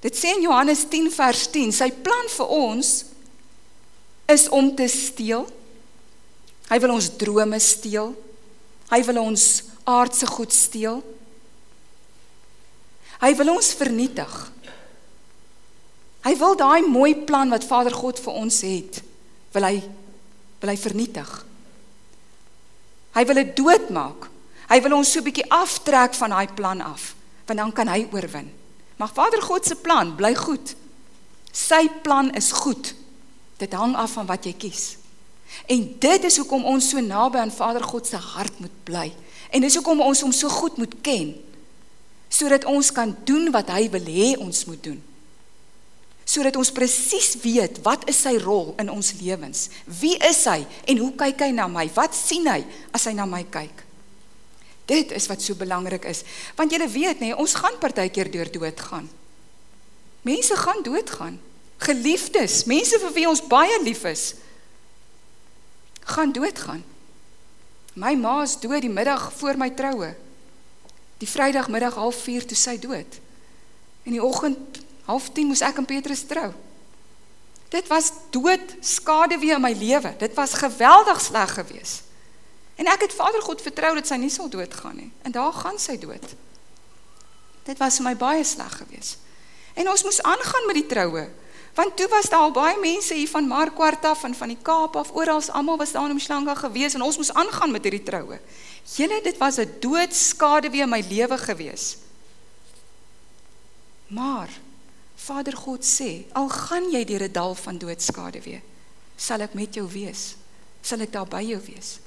Dit 0.00 0.16
sê 0.16 0.36
in 0.36 0.42
Johannes 0.42 0.84
10 0.88 1.10
vers 1.10 1.50
10, 1.50 1.72
sy 1.72 1.90
plan 1.90 2.28
vir 2.28 2.46
ons 2.46 3.04
is 4.26 4.48
om 4.48 4.74
te 4.74 4.88
steel. 4.88 5.46
Hy 6.68 6.78
wil 6.78 6.92
ons 6.92 7.16
drome 7.16 7.58
steel. 7.58 8.14
Hy 8.90 9.04
wil 9.04 9.18
ons 9.22 9.62
aardse 9.84 10.26
goed 10.26 10.52
steel. 10.52 11.02
Hy 13.22 13.34
wil 13.34 13.54
ons 13.54 13.72
vernietig. 13.74 14.52
Hy 16.26 16.34
wil 16.36 16.56
daai 16.58 16.82
mooi 16.86 17.14
plan 17.26 17.50
wat 17.50 17.64
Vader 17.64 17.94
God 17.94 18.18
vir 18.18 18.32
ons 18.34 18.60
het, 18.66 18.98
wil 19.54 19.62
hy 19.68 19.76
wil 20.66 20.74
hy 20.74 20.80
vernietig. 20.82 21.30
Hy 23.14 23.24
wil 23.24 23.38
dit 23.38 23.54
doodmaak. 23.56 24.26
Hy 24.66 24.80
wil 24.82 24.98
ons 24.98 25.12
so 25.12 25.20
'n 25.20 25.24
bietjie 25.24 25.50
aftrek 25.50 26.14
van 26.14 26.30
daai 26.30 26.48
plan 26.54 26.80
af. 26.80 27.14
want 27.46 27.58
dan 27.58 27.72
kan 27.72 27.88
hy 27.88 28.08
oorwin. 28.12 28.50
Maar 28.96 29.10
Vader 29.12 29.42
God 29.42 29.66
se 29.66 29.74
plan 29.74 30.14
bly 30.16 30.34
goed. 30.34 30.74
Sy 31.52 31.88
plan 32.02 32.32
is 32.34 32.52
goed. 32.52 32.94
Dit 33.56 33.72
hang 33.72 33.96
af 33.96 34.16
van 34.18 34.26
wat 34.26 34.44
jy 34.44 34.52
kies. 34.52 34.96
En 35.66 35.96
dit 35.98 36.24
is 36.24 36.36
hoekom 36.36 36.64
ons 36.64 36.88
so 36.88 37.00
naby 37.00 37.38
aan 37.38 37.52
Vader 37.54 37.84
God 37.84 38.06
se 38.06 38.16
hart 38.16 38.58
moet 38.58 38.84
bly. 38.84 39.14
En 39.50 39.60
dis 39.60 39.74
hoekom 39.74 40.00
ons 40.00 40.20
hom 40.20 40.32
so 40.32 40.48
goed 40.48 40.76
moet 40.76 40.94
ken. 41.00 41.36
Sodat 42.28 42.64
ons 42.64 42.92
kan 42.92 43.16
doen 43.24 43.50
wat 43.54 43.70
hy 43.70 43.86
wil 43.90 44.10
hê 44.10 44.34
ons 44.42 44.64
moet 44.64 44.82
doen. 44.82 45.02
Sodat 46.26 46.56
ons 46.58 46.72
presies 46.74 47.36
weet 47.38 47.78
wat 47.86 48.08
is 48.10 48.18
sy 48.26 48.34
rol 48.42 48.72
in 48.82 48.90
ons 48.90 49.12
lewens? 49.20 49.68
Wie 49.86 50.16
is 50.26 50.42
hy 50.50 50.64
en 50.90 51.02
hoe 51.04 51.12
kyk 51.14 51.46
hy 51.46 51.52
na 51.54 51.68
my? 51.70 51.86
Wat 51.94 52.16
sien 52.18 52.48
hy 52.50 52.64
as 52.96 53.06
hy 53.06 53.14
na 53.14 53.28
my 53.30 53.44
kyk? 53.46 53.84
Dit 54.90 55.14
is 55.14 55.26
wat 55.30 55.42
so 55.42 55.58
belangrik 55.58 56.06
is. 56.10 56.22
Want 56.58 56.74
jy 56.74 56.82
weet 56.90 57.22
nê, 57.22 57.32
ons 57.34 57.54
gaan 57.58 57.78
partykeer 57.82 58.30
deur 58.30 58.50
dood 58.50 58.82
gaan. 58.88 59.08
Mense 60.26 60.58
gaan 60.58 60.82
doodgaan. 60.86 61.38
Geliefdes, 61.82 62.64
mense 62.66 62.98
vir 63.02 63.14
wie 63.14 63.26
ons 63.28 63.42
baie 63.46 63.74
lief 63.84 64.06
is, 64.08 64.30
gaan 66.06 66.32
doodgaan. 66.32 66.80
My 67.98 68.14
ma 68.16 68.38
is 68.44 68.56
dood 68.62 68.84
die 68.84 68.92
middag 68.92 69.28
voor 69.38 69.58
my 69.60 69.68
troue. 69.76 70.14
Die 71.20 71.28
Vrydagmiddag 71.28 71.96
04:30 71.98 72.46
toe 72.46 72.56
sy 72.56 72.78
dood. 72.78 73.20
En 74.04 74.12
die 74.12 74.22
oggend 74.22 74.80
09:30 75.06 75.46
moes 75.46 75.60
ek 75.60 75.76
en 75.76 75.84
Petrus 75.84 76.26
trou. 76.26 76.52
Dit 77.68 77.86
was 77.86 78.12
dood 78.30 78.76
skade 78.80 79.38
weer 79.38 79.54
in 79.54 79.60
my 79.60 79.72
lewe. 79.72 80.14
Dit 80.18 80.34
was 80.34 80.54
geweldig 80.54 81.20
sleg 81.20 81.54
geweest. 81.54 82.02
En 82.76 82.86
ek 82.86 83.00
het 83.00 83.12
Vader 83.12 83.42
God 83.42 83.62
vertrou 83.62 83.94
dat 83.94 84.06
sy 84.06 84.18
nie 84.20 84.30
sal 84.30 84.48
doodgaan 84.52 84.96
nie. 84.96 85.10
En 85.22 85.32
daar 85.32 85.52
gaan 85.52 85.78
sy 85.78 85.96
dood. 85.98 86.34
Dit 87.66 87.78
was 87.78 87.96
vir 87.98 88.04
my 88.04 88.14
baie 88.16 88.44
sleg 88.44 88.76
geweest. 88.82 89.18
En 89.74 89.88
ons 89.90 90.02
moes 90.02 90.22
aangaan 90.22 90.66
met 90.66 90.78
die 90.78 90.86
troue. 90.86 91.26
Want 91.76 91.96
toe 91.96 92.08
was 92.08 92.30
daar 92.32 92.46
al 92.46 92.54
baie 92.56 92.78
mense 92.80 93.14
hier 93.14 93.28
van 93.28 93.48
Markwart 93.48 94.04
af 94.04 94.22
en 94.24 94.34
van 94.34 94.48
die 94.48 94.60
Kaap 94.62 94.96
af, 94.96 95.12
oral 95.12 95.42
almal 95.52 95.76
was 95.76 95.92
daar 95.92 96.08
in 96.08 96.16
Mshlanga 96.16 96.54
gewees 96.54 96.94
en 96.94 97.02
ons 97.02 97.16
moes 97.16 97.32
aangaan 97.32 97.70
met 97.70 97.84
hierdie 97.84 98.02
troue. 98.02 98.38
Julle, 98.96 99.20
dit 99.22 99.36
was 99.38 99.58
'n 99.58 99.76
doodskade 99.80 100.70
weer 100.70 100.82
in 100.82 100.88
my 100.88 101.04
lewe 101.08 101.38
gewees. 101.38 101.96
Maar 104.06 104.48
Vader 105.26 105.56
God 105.58 105.82
sê, 105.82 106.24
al 106.38 106.48
gaan 106.48 106.90
jy 106.92 107.04
deur 107.04 107.24
'n 107.26 107.32
dal 107.32 107.54
van 107.54 107.78
doodskade 107.78 108.40
weer, 108.42 108.62
sal 109.16 109.40
ek 109.40 109.54
met 109.54 109.74
jou 109.74 109.86
wees. 109.88 110.36
Sal 110.82 111.00
ek 111.00 111.12
daar 111.12 111.26
by 111.26 111.42
jou 111.42 111.60
wees. 111.66 111.98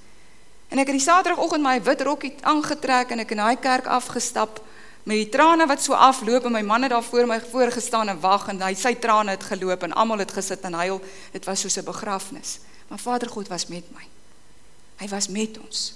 En 0.69 0.77
ek 0.77 0.87
het 0.87 0.95
die 0.95 1.03
Saterdagoggend 1.03 1.63
my 1.63 1.81
wit 1.81 2.01
rokkie 2.01 2.35
aangetrek 2.41 3.11
en 3.11 3.19
ek 3.19 3.31
in 3.31 3.37
daai 3.37 3.57
kerk 3.57 3.87
afgestap 3.87 4.61
met 5.03 5.17
die 5.17 5.29
trane 5.29 5.65
wat 5.67 5.81
so 5.81 5.93
afloop 5.93 6.45
en 6.45 6.51
my 6.51 6.61
man 6.61 6.83
het 6.85 6.91
daar 6.91 7.03
voor 7.03 7.25
my 7.27 7.39
voorgestaan 7.41 8.09
en 8.09 8.19
wag 8.19 8.47
en 8.47 8.61
hy 8.61 8.73
sy 8.73 8.93
trane 8.95 9.31
het 9.31 9.43
geloop 9.43 9.83
en 9.83 9.93
almal 9.93 10.19
het 10.19 10.31
gesit 10.31 10.61
en 10.63 10.73
huil. 10.73 11.01
Dit 11.31 11.45
was 11.45 11.59
soos 11.59 11.77
'n 11.77 11.83
begrafnis. 11.83 12.59
Maar 12.87 12.99
Vader 12.99 13.29
God 13.29 13.47
was 13.47 13.67
met 13.67 13.83
my. 13.91 14.05
Hy 14.97 15.07
was 15.07 15.27
met 15.27 15.57
ons. 15.57 15.93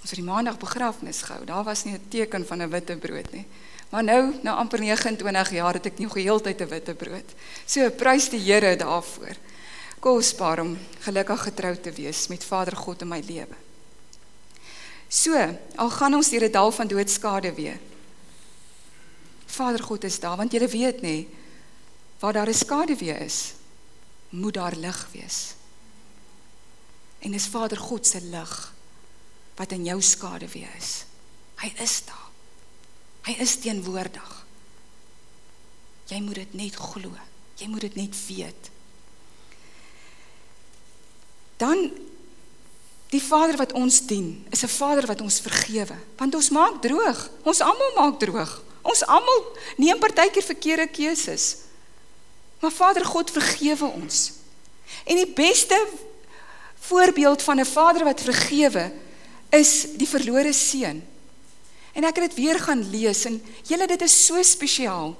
Ons 0.00 0.10
het 0.10 0.18
die 0.18 0.22
maandag 0.22 0.58
begrafnis 0.58 1.22
gehou. 1.22 1.44
Daar 1.44 1.64
was 1.64 1.84
nie 1.84 1.94
'n 1.94 2.08
teken 2.08 2.46
van 2.46 2.62
'n 2.62 2.70
witte 2.70 2.96
brood 2.96 3.32
nie. 3.32 3.46
Maar 3.90 4.04
nou, 4.04 4.34
na 4.42 4.54
amper 4.54 4.80
29 4.80 5.50
jaar 5.50 5.78
het 5.78 5.86
ek 5.86 5.98
nie 5.98 6.08
geheeltyd 6.10 6.60
'n 6.60 6.68
witte 6.68 6.94
brood. 6.94 7.28
So 7.66 7.90
prys 7.90 8.28
die 8.28 8.40
Here 8.40 8.76
daarvoor. 8.76 9.36
Kosbaar 10.00 10.60
om 10.60 10.78
gelukkig 11.00 11.42
getrou 11.42 11.76
te 11.80 11.92
wees 11.92 12.26
met 12.28 12.44
Vader 12.44 12.76
God 12.76 13.00
in 13.02 13.08
my 13.08 13.22
lewe. 13.26 13.56
So, 15.08 15.58
al 15.76 15.90
gaan 15.90 16.14
ons 16.14 16.28
deur 16.28 16.44
'n 16.44 16.52
dal 16.52 16.72
van 16.72 16.88
doodskade 16.88 17.54
weer. 17.54 17.78
Vader 19.46 19.82
God 19.82 20.04
is 20.04 20.20
daar 20.20 20.36
want 20.36 20.52
jy 20.52 20.68
weet 20.68 21.02
nê, 21.02 21.26
waar 22.18 22.32
daar 22.32 22.48
'n 22.48 22.54
skade 22.54 22.96
weer 22.96 23.20
is, 23.20 23.54
moet 24.28 24.54
daar 24.54 24.76
lig 24.76 25.08
wees. 25.12 25.54
En 27.18 27.30
dis 27.30 27.46
Vader 27.46 27.78
God 27.78 28.06
se 28.06 28.20
lig 28.20 28.74
wat 29.54 29.72
in 29.72 29.84
jou 29.84 30.02
skade 30.02 30.48
weer 30.48 30.70
is. 30.78 31.04
Hy 31.56 31.72
is 31.82 32.04
daar. 32.04 32.25
Hy 33.26 33.36
is 33.42 33.56
teenwoordig. 33.58 34.32
Jy 36.06 36.20
moet 36.22 36.34
dit 36.34 36.52
net 36.54 36.76
glo. 36.78 37.10
Jy 37.58 37.66
moet 37.68 37.80
dit 37.88 37.94
net 37.98 38.14
weet. 38.28 38.70
Dan 41.56 41.90
Die 43.14 43.22
Vader 43.22 43.56
wat 43.56 43.72
ons 43.72 44.00
dien, 44.06 44.46
is 44.50 44.62
'n 44.62 44.68
Vader 44.68 45.06
wat 45.06 45.20
ons 45.20 45.40
vergewe, 45.40 45.94
want 46.16 46.34
ons 46.34 46.50
maak 46.50 46.82
droog. 46.82 47.30
Ons 47.42 47.60
almal 47.60 47.92
maak 47.94 48.18
droog. 48.18 48.62
Ons 48.82 49.06
almal 49.06 49.56
neem 49.76 49.98
partykeer 49.98 50.42
verkeerde 50.42 50.86
keuses. 50.86 51.56
Maar 52.60 52.70
Vader 52.70 53.04
God 53.04 53.30
vergewe 53.30 53.86
ons. 53.86 54.32
En 55.04 55.16
die 55.16 55.32
beste 55.32 55.86
voorbeeld 56.78 57.42
van 57.42 57.60
'n 57.60 57.64
Vader 57.64 58.04
wat 58.04 58.20
vergewe 58.20 58.92
is 59.50 59.86
die 59.96 60.08
verlore 60.08 60.52
seun. 60.52 61.06
En 61.96 62.04
ek 62.04 62.18
het 62.20 62.28
dit 62.28 62.42
weer 62.44 62.58
gaan 62.60 62.82
lees 62.92 63.24
en 63.24 63.38
julle 63.64 63.86
dit 63.88 64.02
is 64.04 64.16
so 64.26 64.42
spesiaal. 64.44 65.14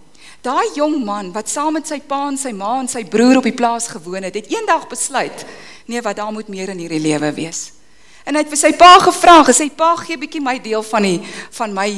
Daai 0.45 0.75
jong 0.77 0.99
man 1.05 1.31
wat 1.33 1.49
saam 1.49 1.79
met 1.79 1.89
sy 1.89 1.99
pa 2.05 2.27
en 2.29 2.37
sy 2.39 2.53
ma 2.53 2.75
en 2.83 2.91
sy 2.91 3.07
broer 3.09 3.41
op 3.41 3.47
die 3.49 3.57
plaas 3.57 3.89
gewoon 3.89 4.27
het, 4.29 4.37
het 4.37 4.51
eendag 4.53 4.85
besluit, 4.91 5.47
nee, 5.89 6.03
wat 6.05 6.19
daar 6.21 6.35
moet 6.35 6.51
meer 6.53 6.75
in 6.75 6.83
hierdie 6.85 7.01
lewe 7.01 7.33
wees. 7.39 7.71
En 8.27 8.35
hy 8.35 8.43
het 8.43 8.51
vir 8.53 8.61
sy 8.61 8.73
pa 8.77 8.97
gevra, 9.01 9.39
gesê 9.47 9.71
pa 9.73 9.95
gee 10.03 10.19
bietjie 10.21 10.43
my 10.43 10.59
deel 10.61 10.83
van 10.85 11.07
die 11.07 11.21
van 11.57 11.73
my 11.75 11.89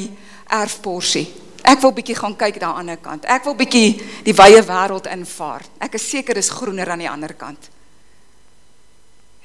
erfporsie. 0.61 1.27
Ek 1.69 1.83
wil 1.83 1.93
bietjie 1.97 2.17
gaan 2.17 2.37
kyk 2.39 2.61
die 2.61 2.69
ander 2.69 3.01
kant. 3.03 3.27
Ek 3.29 3.49
wil 3.49 3.57
bietjie 3.59 3.97
die 4.25 4.37
wye 4.37 4.63
wêreld 4.65 5.09
invaar. 5.11 5.67
Ek 5.83 5.99
is 5.99 6.07
seker 6.07 6.39
dis 6.39 6.53
groener 6.55 6.89
aan 6.93 7.03
die 7.03 7.11
ander 7.11 7.35
kant. 7.37 7.71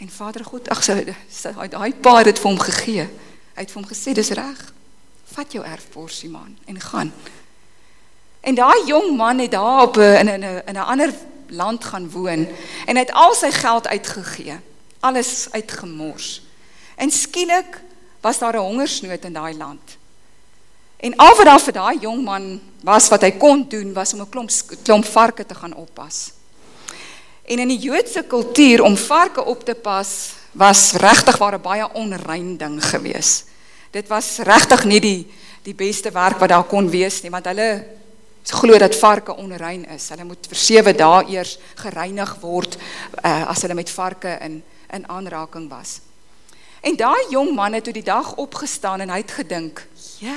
En 0.04 0.12
Vader 0.12 0.44
God, 0.46 0.70
ag 0.70 0.84
so 0.84 0.96
daai 1.72 1.94
pa 1.96 2.18
het 2.20 2.30
dit 2.30 2.40
vir 2.40 2.50
hom 2.52 2.60
gegee. 2.60 3.10
Hy 3.56 3.66
het 3.66 3.72
vir 3.72 3.82
hom 3.82 3.90
gesê 3.90 4.14
dis 4.16 4.32
reg. 4.36 4.64
Vat 5.34 5.52
jou 5.52 5.66
erfporsie 5.66 6.30
man 6.30 6.58
en 6.66 6.80
gaan. 6.80 7.14
En 8.42 8.56
daai 8.56 8.86
jong 8.86 9.16
man 9.18 9.40
het 9.40 9.52
daar 9.52 9.82
op 9.82 9.98
in 9.98 10.30
'n 10.30 10.44
in 10.44 10.76
'n 10.76 10.78
ander 10.78 11.14
land 11.48 11.86
gaan 11.86 12.10
woon 12.10 12.48
en 12.86 12.98
het 12.98 13.12
al 13.12 13.34
sy 13.34 13.52
geld 13.52 13.88
uitgegee. 13.88 14.60
Alles 15.00 15.48
uitgemors. 15.52 16.42
En 16.96 17.12
skielik 17.12 17.82
was 18.22 18.40
daar 18.40 18.54
'n 18.54 18.58
hongersnood 18.58 19.24
in 19.24 19.34
daai 19.34 19.58
land. 19.58 19.98
En 20.98 21.16
al 21.16 21.36
wat 21.36 21.46
daar 21.46 21.62
vir 21.62 21.74
daai 21.74 21.98
jong 22.00 22.24
man 22.24 22.62
was 22.82 23.10
wat 23.10 23.22
hy 23.22 23.32
kon 23.32 23.66
doen 23.70 23.94
was 23.94 24.14
om 24.14 24.22
'n 24.22 24.30
klomp 24.30 24.50
klomp 24.84 25.06
varke 25.06 25.46
te 25.46 25.56
gaan 25.56 25.76
oppas. 25.76 26.32
En 27.44 27.60
in 27.60 27.68
die 27.68 27.80
Joodse 27.80 28.24
kultuur 28.24 28.82
om 28.82 28.98
varke 28.98 29.46
op 29.46 29.66
te 29.66 29.76
pas 29.76 30.32
was 30.52 30.92
regtig 30.92 31.38
waar 31.38 31.54
'n 31.54 31.62
baie 31.62 31.94
onrein 31.94 32.58
ding 32.58 32.86
gewees. 32.86 33.44
Dit 33.94 34.10
was 34.10 34.40
regtig 34.42 34.88
nie 34.90 35.02
die 35.04 35.20
die 35.64 35.76
beste 35.78 36.12
werk 36.12 36.42
wat 36.42 36.50
daar 36.52 36.66
kon 36.68 36.90
wees 36.92 37.22
nie, 37.24 37.30
want 37.32 37.46
hulle 37.48 37.86
glo 38.52 38.78
dat 38.78 38.96
varke 39.00 39.32
onrein 39.40 39.86
is. 39.94 40.10
Hulle 40.12 40.26
moet 40.28 40.50
vir 40.52 40.60
7 40.60 40.98
dae 41.00 41.22
eers 41.32 41.54
gereinig 41.80 42.34
word 42.42 42.76
uh, 42.76 43.48
as 43.48 43.62
hulle 43.64 43.78
met 43.78 43.92
varke 43.94 44.34
in 44.44 44.62
in 44.94 45.08
aanraking 45.10 45.70
was. 45.72 46.02
En 46.86 46.98
daai 47.00 47.32
jong 47.32 47.54
man 47.56 47.74
het 47.74 47.88
toe 47.88 47.94
die 47.96 48.06
dag 48.06 48.36
opgestaan 48.38 49.02
en 49.02 49.10
hy 49.10 49.22
het 49.24 49.32
gedink, 49.32 49.88
"Ja, 50.20 50.36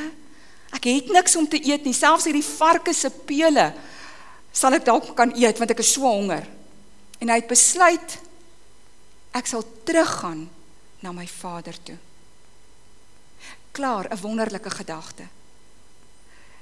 ek 0.72 0.84
het 0.84 1.10
niks 1.12 1.36
om 1.36 1.48
te 1.48 1.60
eet 1.60 1.84
nie, 1.84 1.92
selfs 1.92 2.24
hierdie 2.24 2.44
varke 2.44 2.94
se 2.94 3.10
pele 3.10 3.74
sal 4.52 4.72
ek 4.72 4.84
dalk 4.84 5.16
kan 5.16 5.32
eet 5.36 5.58
want 5.58 5.70
ek 5.70 5.78
is 5.78 5.92
so 5.92 6.00
honger." 6.00 6.46
En 7.20 7.28
hy 7.28 7.34
het 7.34 7.48
besluit 7.48 8.18
ek 9.32 9.46
sal 9.46 9.64
teruggaan 9.84 10.48
na 11.00 11.12
my 11.12 11.26
vader 11.26 11.74
toe. 11.82 11.98
Klaar, 13.76 14.08
'n 14.08 14.20
wonderlike 14.20 14.70
gedagte. 14.70 15.26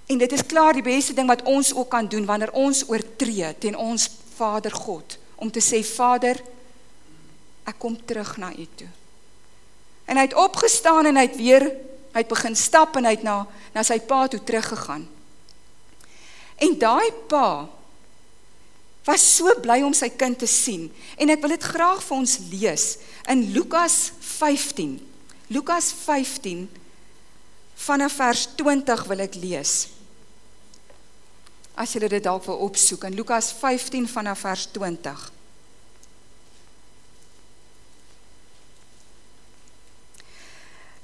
En 0.07 0.19
dit 0.19 0.33
is 0.33 0.47
klaar 0.47 0.73
die 0.73 0.83
beste 0.83 1.15
ding 1.15 1.29
wat 1.29 1.43
ons 1.43 1.75
ook 1.75 1.89
kan 1.89 2.09
doen 2.09 2.27
wanneer 2.27 2.53
ons 2.53 2.89
oortree 2.89 3.55
teen 3.59 3.77
ons 3.77 4.11
Vader 4.35 4.73
God 4.73 5.19
om 5.35 5.51
te 5.51 5.63
sê 5.63 5.85
Vader, 5.87 6.43
ek 7.65 7.79
kom 7.79 7.97
terug 8.05 8.37
na 8.37 8.51
U 8.53 8.67
toe. 8.75 8.89
En 10.05 10.17
hy 10.17 10.27
het 10.27 10.35
opgestaan 10.35 11.07
en 11.07 11.17
hy 11.17 11.23
het 11.23 11.37
weer 11.37 11.65
hy 12.15 12.23
het 12.23 12.31
begin 12.31 12.57
stap 12.57 12.97
en 12.97 13.09
hy 13.09 13.17
het 13.17 13.25
na 13.27 13.47
na 13.75 13.83
sy 13.83 13.99
pa 14.01 14.27
toe 14.31 14.39
teruggegaan. 14.45 15.09
En 16.63 16.79
daai 16.79 17.11
pa 17.31 17.67
was 19.05 19.25
so 19.37 19.51
bly 19.61 19.81
om 19.83 19.95
sy 19.95 20.13
kind 20.15 20.39
te 20.39 20.47
sien 20.47 20.87
en 21.19 21.31
ek 21.31 21.43
wil 21.43 21.57
dit 21.57 21.67
graag 21.75 22.05
vir 22.05 22.17
ons 22.17 22.39
lees 22.53 22.87
in 23.33 23.49
Lukas 23.57 24.13
15. 24.21 24.99
Lukas 25.49 25.91
15 26.05 26.69
vanaf 27.75 28.13
vers 28.21 28.49
20 28.57 29.05
wil 29.11 29.25
ek 29.25 29.39
lees. 29.41 29.75
As 31.75 31.95
jy 31.95 32.07
dit 32.07 32.23
dalk 32.23 32.45
wil 32.47 32.63
opsoek 32.69 33.09
in 33.09 33.17
Lukas 33.19 33.51
15 33.59 34.07
vanaf 34.09 34.45
vers 34.47 34.69
20. 34.73 35.31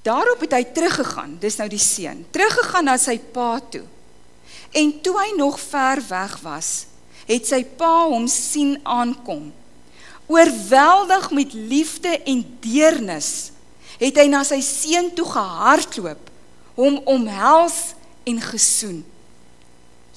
Daarop 0.06 0.40
het 0.40 0.54
hy 0.56 0.62
teruggegaan, 0.72 1.34
dis 1.42 1.58
nou 1.60 1.68
die 1.68 1.82
seun, 1.82 2.22
teruggegaan 2.32 2.86
na 2.88 2.96
sy 2.96 3.18
pa 3.20 3.58
toe. 3.60 3.84
En 4.72 4.94
toe 5.04 5.16
hy 5.18 5.34
nog 5.36 5.58
ver 5.60 6.00
weg 6.08 6.38
was, 6.44 6.70
het 7.28 7.46
sy 7.46 7.60
pa 7.64 8.06
hom 8.08 8.24
sien 8.30 8.78
aankom. 8.88 9.50
Oorweldig 10.30 11.30
met 11.36 11.52
liefde 11.52 12.14
en 12.24 12.40
deernis, 12.64 13.50
het 14.00 14.16
hy 14.16 14.26
na 14.30 14.40
sy 14.46 14.62
seun 14.64 15.10
toe 15.12 15.26
gehardloop, 15.28 16.30
hom 16.74 17.00
omhels 17.04 17.94
en 18.24 18.40
gesoen. 18.40 19.04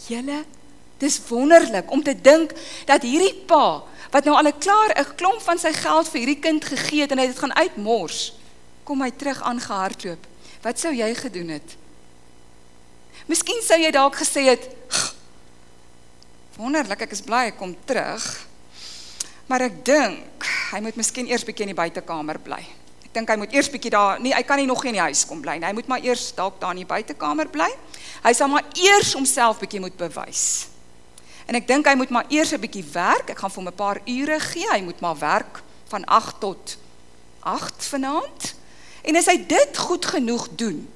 Julle, 0.08 0.44
dis 0.98 1.20
wonderlik 1.28 1.92
om 1.92 2.04
te 2.04 2.16
dink 2.16 2.54
dat 2.86 3.04
hierdie 3.04 3.34
pa 3.48 3.84
wat 4.14 4.26
nou 4.26 4.36
al 4.38 4.48
'n 4.48 4.60
klaar 4.60 4.92
'n 4.96 5.16
klomp 5.16 5.42
van 5.42 5.58
sy 5.58 5.74
geld 5.74 6.08
vir 6.10 6.20
hierdie 6.20 6.40
kind 6.40 6.66
gegee 6.66 7.02
het 7.02 7.12
en 7.12 7.18
hy 7.18 7.28
dit 7.28 7.40
gaan 7.40 7.56
uitmors 7.56 8.34
kom 8.84 9.02
hy 9.02 9.12
terug 9.12 9.42
aangehardloop. 9.42 10.28
Wat 10.62 10.80
sou 10.80 10.94
jy 10.94 11.16
gedoen 11.16 11.48
het? 11.48 11.76
Miskien 13.26 13.62
sou 13.64 13.80
jy 13.80 13.92
dalk 13.92 14.16
gesê 14.16 14.44
het, 14.52 14.70
"Wonderlik, 16.58 17.02
ek 17.02 17.12
is 17.12 17.22
bly 17.22 17.48
ek 17.48 17.58
kom 17.58 17.76
terug." 17.86 18.48
Maar 19.48 19.62
ek 19.62 19.86
dink 19.86 20.46
hy 20.72 20.80
moet 20.80 20.96
miskien 20.96 21.28
eers 21.28 21.44
bietjie 21.44 21.68
in 21.68 21.76
die 21.76 21.82
buitekamer 21.82 22.40
bly. 22.40 22.66
Dink 23.14 23.30
hy 23.30 23.38
moet 23.38 23.54
eers 23.54 23.70
bietjie 23.70 23.92
daar, 23.94 24.20
nee, 24.22 24.34
hy 24.34 24.42
kan 24.44 24.58
nie 24.58 24.66
nog 24.66 24.84
in 24.86 24.98
die 24.98 25.04
huis 25.04 25.26
kom 25.30 25.42
bly 25.42 25.60
nie. 25.60 25.68
Hy 25.68 25.74
moet 25.78 25.90
maar 25.92 26.02
eers 26.02 26.32
dalk 26.34 26.60
daar 26.62 26.74
in 26.74 26.82
die 26.82 26.90
buitekamer 26.90 27.50
bly. 27.54 27.70
Hy 28.24 28.34
sal 28.34 28.50
maar 28.50 28.66
eers 28.74 29.14
homself 29.14 29.60
bietjie 29.62 29.82
moet 29.84 29.98
bewys. 29.98 30.68
En 31.46 31.60
ek 31.60 31.68
dink 31.68 31.88
hy 31.88 31.96
moet 32.00 32.10
maar 32.10 32.26
eers 32.30 32.54
'n 32.54 32.62
bietjie 32.62 32.86
werk. 32.94 33.30
Ek 33.30 33.40
gaan 33.40 33.52
vir 33.52 33.62
hom 33.62 33.70
'n 33.70 33.76
paar 33.76 34.00
ure 34.06 34.40
gee. 34.40 34.68
Hy 34.72 34.82
moet 34.82 35.00
maar 35.00 35.18
werk 35.18 35.62
van 35.90 36.06
8 36.06 36.40
tot 36.40 36.78
8 37.42 37.86
vanaand. 37.86 38.56
En 39.04 39.16
as 39.16 39.26
hy 39.26 39.46
dit 39.46 39.78
goed 39.78 40.06
genoeg 40.06 40.48
doen, 40.56 40.88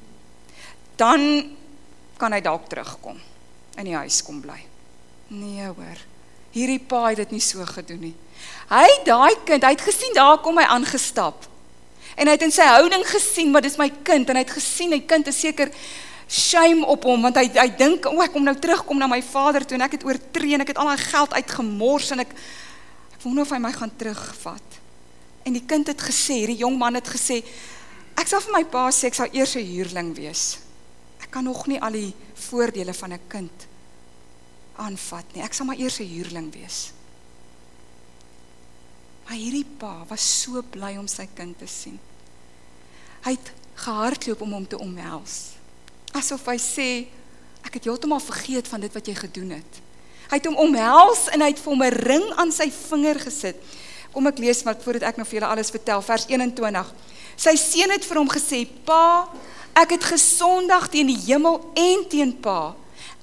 dan 0.95 1.51
kan 2.17 2.33
hy 2.33 2.41
dalk 2.41 2.69
terugkom 2.69 3.19
in 3.77 3.85
die 3.85 3.95
huis 3.95 4.23
kom 4.23 4.41
bly. 4.41 4.65
Nee 5.27 5.65
hoor. 5.67 5.99
Hierdie 6.51 6.79
pa 6.79 7.09
het 7.09 7.17
dit 7.17 7.35
nie 7.35 7.43
so 7.43 7.65
gedoen 7.65 7.99
nie. 7.99 8.15
Hy 8.69 8.87
daai 9.05 9.35
kind, 9.45 9.63
hy 9.63 9.73
het 9.75 9.85
gesien 9.85 10.15
daar 10.15 10.39
kom 10.41 10.57
hy 10.57 10.63
aangestap. 10.63 11.45
En 12.17 12.27
hy 12.27 12.33
het 12.33 12.45
in 12.47 12.53
sy 12.53 12.65
houding 12.65 13.05
gesien, 13.07 13.51
maar 13.53 13.61
dis 13.65 13.77
my 13.77 13.89
kind 14.03 14.29
en 14.29 14.39
hy 14.39 14.43
het 14.43 14.55
gesien 14.57 14.91
hy 14.95 15.03
kind 15.05 15.29
is 15.29 15.39
seker 15.39 15.71
shame 16.27 16.83
op 16.89 17.05
hom 17.07 17.21
want 17.23 17.37
hy 17.39 17.45
hy 17.55 17.69
dink 17.77 18.09
o, 18.09 18.17
ek 18.19 18.33
kom 18.33 18.43
nou 18.43 18.55
terugkom 18.59 18.97
na 18.99 19.07
my 19.07 19.21
vader 19.23 19.63
toe 19.63 19.77
en 19.77 19.85
ek 19.85 19.95
het 19.95 20.03
oortree 20.03 20.57
en 20.57 20.65
ek 20.65 20.73
het 20.73 20.81
al 20.81 20.89
my 20.89 20.97
geld 20.99 21.37
uitgemors 21.37 22.11
en 22.11 22.25
ek 22.25 22.33
ek 23.15 23.23
wonder 23.23 23.45
of 23.45 23.53
hy 23.53 23.61
my 23.61 23.71
gaan 23.71 23.93
terugvat. 23.97 24.81
En 25.47 25.55
die 25.55 25.63
kind 25.63 25.87
het 25.87 26.01
gesê, 26.03 26.41
hierdie 26.41 26.59
jong 26.59 26.75
man 26.77 26.99
het 26.99 27.07
gesê, 27.07 27.39
Ek 28.17 28.25
sal 28.25 28.41
vir 28.41 28.55
my 28.55 28.63
pa 28.65 28.87
sê 28.89 29.11
ek 29.11 29.17
sal 29.19 29.33
eers 29.35 29.55
'n 29.55 29.65
huurling 29.69 30.15
wees. 30.17 30.57
Ek 31.21 31.29
kan 31.29 31.45
nog 31.45 31.67
nie 31.67 31.79
al 31.79 31.93
die 31.93 32.13
voordele 32.33 32.93
van 32.93 33.13
'n 33.13 33.29
kind 33.29 33.67
aanvat 34.75 35.25
nie. 35.33 35.43
Ek 35.43 35.53
sal 35.53 35.65
maar 35.65 35.77
eers 35.77 35.99
'n 35.99 36.09
huurling 36.09 36.51
wees. 36.53 36.91
Maar 39.25 39.37
hierdie 39.37 39.65
pa 39.77 40.05
was 40.09 40.41
so 40.41 40.61
bly 40.61 40.97
om 40.97 41.07
sy 41.07 41.27
kind 41.35 41.57
te 41.59 41.67
sien. 41.67 41.99
Hy 43.27 43.33
het 43.35 43.49
gehardloop 43.83 44.41
om 44.41 44.53
hom 44.55 44.67
te 44.67 44.77
omhels. 44.79 45.57
Asof 46.15 46.45
hy 46.47 46.55
sê 46.63 46.89
ek 47.67 47.75
het 47.75 47.89
heeltemal 47.89 48.21
vergeet 48.23 48.69
van 48.71 48.79
dit 48.79 48.93
wat 48.95 49.09
jy 49.09 49.15
gedoen 49.17 49.49
het. 49.57 49.81
Hy 50.31 50.39
het 50.39 50.47
hom 50.47 50.55
omhels 50.63 51.25
en 51.35 51.43
hy 51.43 51.49
het 51.51 51.59
vir 51.59 51.73
hom 51.73 51.83
'n 51.83 51.97
ring 52.07 52.27
aan 52.39 52.51
sy 52.55 52.71
vinger 52.71 53.19
gesit. 53.19 53.59
Kom 54.13 54.27
ek 54.27 54.39
lees 54.39 54.63
wat 54.63 54.79
voordat 54.83 55.09
ek 55.11 55.17
nou 55.17 55.27
vir 55.27 55.39
julle 55.39 55.51
alles 55.51 55.69
vertel, 55.69 56.01
vers 56.01 56.25
21. 56.27 56.93
Sy 57.35 57.55
seun 57.55 57.91
het 57.91 58.05
vir 58.05 58.17
hom 58.17 58.29
gesê: 58.29 58.67
"Pa, 58.85 59.27
ek 59.75 59.89
het 59.89 60.03
gesondag 60.03 60.87
teen 60.89 61.07
die 61.07 61.23
hemel 61.27 61.71
en 61.75 62.07
teen 62.07 62.39
Pa. 62.39 62.75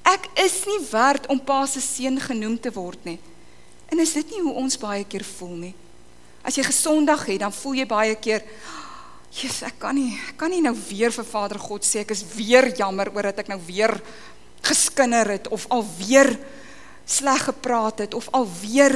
Ek 0.04 0.28
is 0.36 0.66
nie 0.66 0.86
werd 0.90 1.26
om 1.26 1.40
Pa 1.40 1.66
se 1.66 1.80
seun 1.80 2.20
genoem 2.20 2.60
te 2.60 2.72
word 2.72 3.04
nie." 3.04 3.18
En 3.88 3.98
is 3.98 4.12
dit 4.12 4.30
nie 4.30 4.40
hoe 4.40 4.52
ons 4.52 4.78
baie 4.78 5.04
keer 5.04 5.24
voel 5.24 5.56
nie? 5.56 5.74
As 6.42 6.54
jy 6.54 6.62
gesondag 6.62 7.26
het, 7.26 7.40
dan 7.40 7.52
voel 7.52 7.74
jy 7.74 7.86
baie 7.86 8.14
keer 8.14 8.44
Jesus, 9.34 9.64
ek 9.66 9.80
kan 9.82 9.96
nie, 9.98 10.12
ek 10.30 10.36
kan 10.38 10.52
nie 10.52 10.62
nou 10.62 10.76
weer 10.78 11.10
vir 11.10 11.26
Vader 11.26 11.58
God 11.58 11.82
sê 11.86 12.04
ek 12.04 12.12
is 12.14 12.22
weer 12.36 12.68
jammer 12.78 13.10
oor 13.10 13.32
dat 13.32 13.42
ek 13.42 13.50
nou 13.50 13.58
weer 13.66 13.90
geskinder 14.64 15.26
het 15.34 15.48
of 15.52 15.66
alweer 15.74 16.30
sleg 17.04 17.42
gepraat 17.50 18.04
het 18.04 18.14
of 18.14 18.28
alweer 18.32 18.94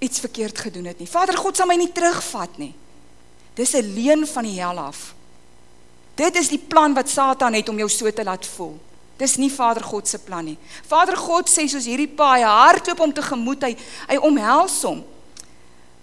iets 0.00 0.22
verkeerd 0.24 0.58
gedoen 0.58 0.88
het 0.88 0.98
nie. 0.98 1.08
Vader 1.10 1.36
God 1.36 1.56
sal 1.56 1.68
my 1.68 1.76
nie 1.76 1.92
terugvat 1.92 2.56
nie. 2.58 2.72
Dis 3.54 3.74
'n 3.76 3.92
leuen 3.92 4.26
van 4.26 4.44
die 4.44 4.56
hel 4.56 4.78
af. 4.78 5.14
Dit 6.16 6.36
is 6.36 6.48
die 6.48 6.58
plan 6.58 6.94
wat 6.94 7.08
Satan 7.08 7.52
het 7.52 7.68
om 7.68 7.76
jou 7.76 7.88
so 7.88 8.10
te 8.10 8.24
laat 8.24 8.46
voel. 8.46 8.78
Dis 9.16 9.36
nie 9.36 9.50
Vader 9.50 9.84
God 9.84 10.08
se 10.08 10.18
plan 10.18 10.44
nie. 10.44 10.58
Vader 10.88 11.16
God 11.16 11.48
sê 11.48 11.68
soos 11.68 11.84
hierdie 11.84 12.08
pa, 12.08 12.34
hy 12.34 12.42
hardloop 12.42 13.00
om 13.00 13.12
te 13.12 13.22
gemoed, 13.22 13.62
hy 13.62 13.76
hy 14.08 14.16
omhels 14.16 14.82
hom. 14.82 15.04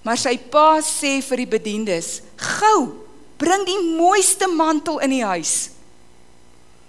Maar 0.03 0.17
sy 0.17 0.37
pa 0.37 0.79
sê 0.81 1.21
vir 1.21 1.37
die 1.37 1.47
bediendes: 1.47 2.21
"Gou, 2.37 3.06
bring 3.37 3.65
die 3.65 3.81
mooiste 3.97 4.47
mantel 4.47 4.99
in 4.99 5.09
die 5.09 5.25
huis." 5.25 5.69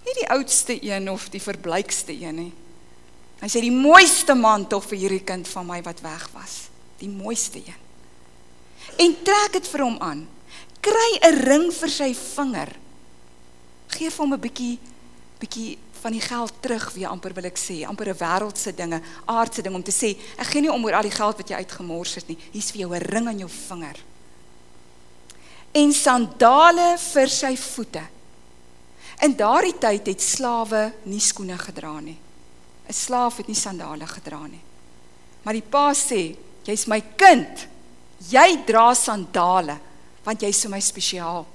Nie 0.04 0.14
die 0.14 0.30
oudste 0.30 0.84
een 0.84 1.10
of 1.10 1.28
die 1.28 1.42
verblykste 1.42 2.12
een 2.12 2.34
nie. 2.34 2.52
Hy 3.40 3.48
sê 3.48 3.60
die 3.60 3.74
mooiste 3.74 4.34
mantel 4.34 4.80
vir 4.80 4.98
hierdie 4.98 5.24
kind 5.24 5.48
van 5.48 5.66
my 5.66 5.82
wat 5.82 6.00
weg 6.00 6.28
was, 6.32 6.68
die 6.98 7.08
mooiste 7.08 7.58
een. 7.58 7.86
En 8.98 9.14
trek 9.22 9.52
dit 9.52 9.68
vir 9.68 9.84
hom 9.84 9.98
aan 10.00 10.26
kry 10.80 11.10
'n 11.22 11.38
ring 11.44 11.72
vir 11.72 11.90
sy 11.90 12.14
vinger. 12.14 12.70
Geef 13.88 14.16
hom 14.16 14.32
'n 14.32 14.40
bietjie 14.40 14.78
bietjie 15.38 15.78
van 16.00 16.12
die 16.12 16.20
geld 16.20 16.52
terug, 16.60 16.92
wie 16.94 17.06
amper 17.06 17.34
wil 17.34 17.44
ek 17.44 17.58
sê, 17.58 17.86
amper 17.86 18.08
'n 18.08 18.18
wêreldse 18.18 18.74
dinge, 18.74 19.00
aardse 19.26 19.62
ding 19.62 19.74
om 19.74 19.82
te 19.82 19.92
sê, 19.92 20.16
ek 20.36 20.46
gee 20.46 20.60
nie 20.60 20.72
om 20.72 20.84
oor 20.84 20.94
al 20.94 21.02
die 21.02 21.10
geld 21.10 21.36
wat 21.36 21.48
jy 21.48 21.56
uitgemors 21.56 22.14
het 22.14 22.28
nie. 22.28 22.38
Hier's 22.52 22.70
vir 22.70 22.80
jou 22.80 22.94
'n 22.94 23.02
ring 23.02 23.26
aan 23.28 23.38
jou 23.38 23.48
vinger. 23.48 23.96
En 25.78 25.92
sandale 25.94 26.96
vir 26.98 27.30
sy 27.30 27.52
voete. 27.60 28.02
In 29.22 29.34
daardie 29.38 29.76
tyd 29.78 30.08
het 30.10 30.22
slawe 30.22 30.88
nie 31.10 31.22
skoene 31.22 31.58
gedra 31.58 31.98
nie. 32.00 32.16
'n 32.88 32.92
Slaaf 32.94 33.36
het 33.38 33.48
nie 33.48 33.58
sandale 33.58 34.06
gedra 34.06 34.46
nie. 34.46 34.62
Maar 35.42 35.54
die 35.54 35.70
pa 35.70 35.92
sê, 35.92 36.36
jy's 36.64 36.86
my 36.86 37.00
kind. 37.16 37.68
Jy 38.30 38.64
dra 38.66 38.94
sandale 38.94 39.78
want 40.24 40.42
jy 40.42 40.48
is 40.48 40.62
vir 40.62 40.70
my 40.70 40.80
spesiaal. 40.80 41.46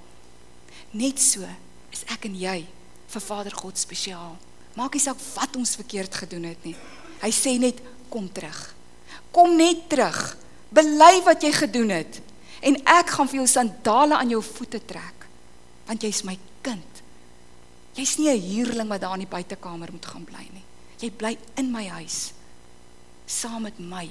Net 0.93 1.19
so 1.19 1.41
is 1.91 2.03
ek 2.07 2.25
en 2.25 2.35
jy 2.35 2.65
vir 3.07 3.21
Vader 3.21 3.53
God 3.53 3.77
spesiaal. 3.77 4.37
Maak 4.75 4.93
nie 4.93 5.01
saak 5.01 5.17
wat 5.35 5.55
ons 5.55 5.75
verkeerd 5.75 6.15
gedoen 6.15 6.43
het 6.43 6.63
nie. 6.65 6.75
Hy 7.21 7.31
sê 7.31 7.59
net 7.59 7.81
kom 8.09 8.29
terug. 8.29 8.73
Kom 9.31 9.57
net 9.57 9.89
terug. 9.89 10.37
Bely 10.71 11.21
wat 11.25 11.43
jy 11.43 11.51
gedoen 11.51 11.89
het 11.89 12.21
en 12.63 12.79
ek 12.95 13.13
gaan 13.15 13.29
vir 13.29 13.41
jou 13.41 13.47
sandale 13.49 14.17
aan 14.17 14.31
jou 14.33 14.41
voete 14.53 14.81
trek 14.87 15.27
want 15.83 16.03
jy's 16.05 16.21
my 16.23 16.37
kind. 16.63 17.01
Jy's 17.93 18.15
nie 18.17 18.29
'n 18.31 18.39
huurling 18.39 18.89
wat 18.89 19.01
daar 19.01 19.13
in 19.19 19.25
die 19.27 19.35
buitekamer 19.35 19.91
moet 19.91 20.05
gaan 20.05 20.23
bly 20.23 20.47
nie. 20.53 20.63
Jy 20.99 21.11
bly 21.11 21.37
in 21.55 21.71
my 21.71 21.87
huis 21.87 22.31
saam 23.25 23.61
met 23.61 23.79
my, 23.79 24.09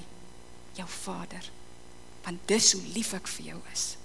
jou 0.75 0.89
Vader. 0.89 1.51
Want 2.25 2.39
dis 2.47 2.73
hoe 2.73 2.83
lief 2.95 3.15
ek 3.15 3.27
vir 3.27 3.47
jou 3.47 3.61
is 3.73 3.97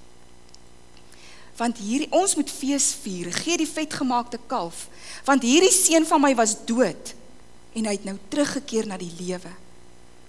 want 1.58 1.80
hierdie 1.82 2.10
ons 2.16 2.36
moet 2.38 2.52
fees 2.54 2.92
vier. 3.02 3.32
Gee 3.34 3.58
die 3.60 3.70
vetgemaakte 3.70 4.40
kalf, 4.50 4.86
want 5.26 5.46
hierdie 5.46 5.74
seun 5.74 6.06
van 6.06 6.22
my 6.22 6.34
was 6.38 6.56
dood 6.70 7.16
en 7.78 7.86
hy 7.90 7.96
het 7.98 8.06
nou 8.08 8.18
teruggekeer 8.32 8.88
na 8.90 8.98
die 8.98 9.12
lewe. 9.20 9.52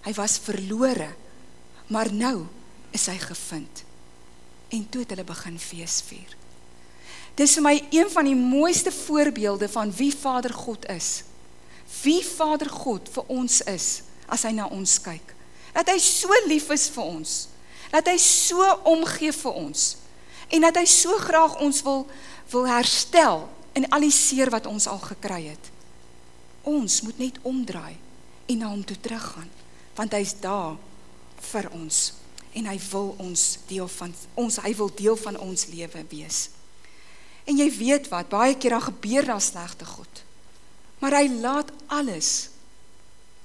Hy 0.05 0.13
was 0.17 0.39
verlore, 0.41 1.11
maar 1.93 2.11
nou 2.13 2.47
is 2.97 3.07
hy 3.09 3.17
gevind. 3.21 3.85
En 4.69 4.89
toe 4.89 5.01
het 5.01 5.15
hulle 5.15 5.25
begin 5.25 5.59
fees 5.59 6.01
vier. 6.09 6.37
Dis 7.39 7.55
vir 7.57 7.65
my 7.65 7.75
een 7.95 8.11
van 8.11 8.27
die 8.27 8.37
mooiste 8.37 8.93
voorbeelde 8.93 9.69
van 9.71 9.93
wie 9.95 10.11
Vader 10.15 10.53
God 10.55 10.89
is. 10.91 11.23
Wie 12.03 12.21
Vader 12.27 12.71
God 12.71 13.09
vir 13.13 13.31
ons 13.33 13.61
is 13.71 13.87
as 14.27 14.43
hy 14.45 14.53
na 14.57 14.67
ons 14.75 14.99
kyk. 15.01 15.35
Dat 15.73 15.89
hy 15.93 15.99
so 16.03 16.35
lief 16.51 16.69
is 16.75 16.89
vir 16.93 17.07
ons. 17.07 17.37
Dat 17.95 18.11
hy 18.11 18.17
so 18.21 18.67
omgee 18.91 19.33
vir 19.33 19.65
ons 19.65 19.95
en 20.49 20.65
dat 20.65 20.79
hy 20.81 20.87
so 20.89 21.13
graag 21.21 21.59
ons 21.61 21.83
wil 21.85 22.07
wil 22.49 22.65
herstel 22.69 23.43
in 23.77 23.85
al 23.93 24.01
die 24.01 24.13
seer 24.13 24.49
wat 24.49 24.67
ons 24.67 24.87
al 24.89 25.01
gekry 25.03 25.43
het. 25.51 25.71
Ons 26.69 27.03
moet 27.05 27.19
net 27.21 27.37
omdraai 27.45 27.97
en 28.49 28.63
na 28.63 28.71
hom 28.73 28.85
toe 28.85 28.97
teruggaan 29.01 29.51
want 29.99 30.15
hy's 30.15 30.35
daar 30.41 30.77
vir 31.51 31.69
ons 31.75 32.18
en 32.53 32.67
hy 32.67 32.79
wil 32.91 33.15
ons 33.19 33.59
deel 33.67 33.89
van 33.89 34.15
ons 34.35 34.61
hy 34.63 34.75
wil 34.77 34.91
deel 34.95 35.17
van 35.17 35.37
ons 35.39 35.67
lewe 35.67 36.05
wees. 36.11 36.49
En 37.49 37.57
jy 37.57 37.69
weet 37.73 38.09
wat, 38.13 38.29
baie 38.29 38.57
keer 38.57 38.77
dan 38.77 38.83
gebeur 38.83 39.25
daar 39.25 39.41
slegte 39.41 39.85
goed. 39.89 40.25
Maar 40.99 41.21
hy 41.23 41.29
laat 41.41 41.71
alles 41.87 42.51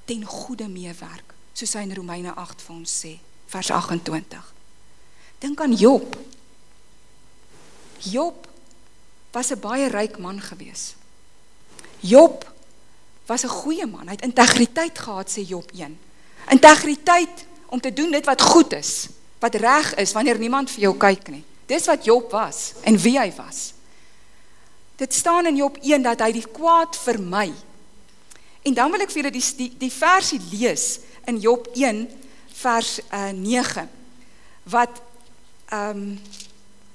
ten 0.06 0.26
goeie 0.26 0.68
meewerk, 0.68 1.36
soos 1.54 1.76
hy 1.78 1.86
in 1.88 1.96
Romeine 1.96 2.34
8 2.36 2.66
vir 2.66 2.76
ons 2.76 2.96
sê, 3.04 3.14
vers 3.54 3.70
28. 3.72 4.50
Dink 5.44 5.62
aan 5.62 5.76
Job. 5.78 6.18
Job 8.04 8.48
was 9.32 9.52
'n 9.52 9.60
baie 9.60 9.88
ryk 9.88 10.18
man 10.18 10.42
gewees. 10.42 10.96
Job 12.00 12.52
was 13.26 13.44
'n 13.44 13.48
goeie 13.48 13.86
man. 13.86 14.08
Hy 14.08 14.12
het 14.12 14.22
integriteit 14.22 15.00
gehad 15.00 15.30
sê 15.30 15.48
Job 15.48 15.72
1. 15.72 16.00
Integriteit 16.50 17.46
om 17.74 17.82
te 17.82 17.94
doen 17.94 18.12
dit 18.14 18.26
wat 18.26 18.42
goed 18.42 18.74
is, 18.78 19.08
wat 19.42 19.56
reg 19.56 19.96
is 19.98 20.12
wanneer 20.14 20.38
niemand 20.38 20.70
vir 20.70 20.86
jou 20.86 20.92
kyk 21.02 21.32
nie. 21.34 21.42
Dis 21.66 21.88
wat 21.90 22.06
Job 22.06 22.30
was 22.32 22.76
en 22.86 23.00
wie 23.02 23.16
hy 23.18 23.32
was. 23.34 23.72
Dit 25.02 25.14
staan 25.14 25.50
in 25.50 25.58
Job 25.58 25.80
1 25.82 26.06
dat 26.06 26.22
hy 26.22 26.30
die 26.36 26.46
kwaad 26.46 26.94
vermy. 27.02 27.48
En 28.62 28.78
dan 28.78 28.94
wil 28.94 29.02
ek 29.02 29.10
vir 29.10 29.24
julle 29.24 29.34
die 29.34 29.46
die, 29.58 29.72
die 29.88 29.90
versie 29.92 30.38
lees 30.52 30.86
in 31.26 31.42
Job 31.42 31.66
1 31.74 32.04
vers 32.62 33.00
uh, 33.10 33.32
9 33.34 33.88
wat 34.70 35.02
ehm 35.74 36.06
um, 36.06 36.06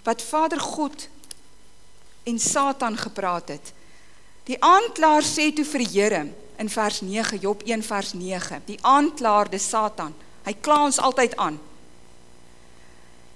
wat 0.06 0.22
Vader 0.22 0.60
God 0.62 1.08
en 2.24 2.38
Satan 2.40 2.94
gepraat 2.96 3.50
het. 3.50 3.74
Die 4.48 4.56
aanklaer 4.64 5.26
sê 5.26 5.50
toe 5.52 5.66
vir 5.66 5.84
die 5.84 5.90
Here 5.90 6.22
in 6.62 6.70
vers 6.70 7.02
9 7.02 7.42
Job 7.42 7.66
1 7.66 7.82
vers 7.82 8.14
9. 8.14 8.62
Die 8.70 8.78
aanklaer, 8.80 9.50
dis 9.50 9.68
Satan. 9.68 10.14
Hy 10.48 10.54
kla 10.64 10.86
ons 10.86 10.96
altyd 10.96 11.34
aan. 11.36 11.58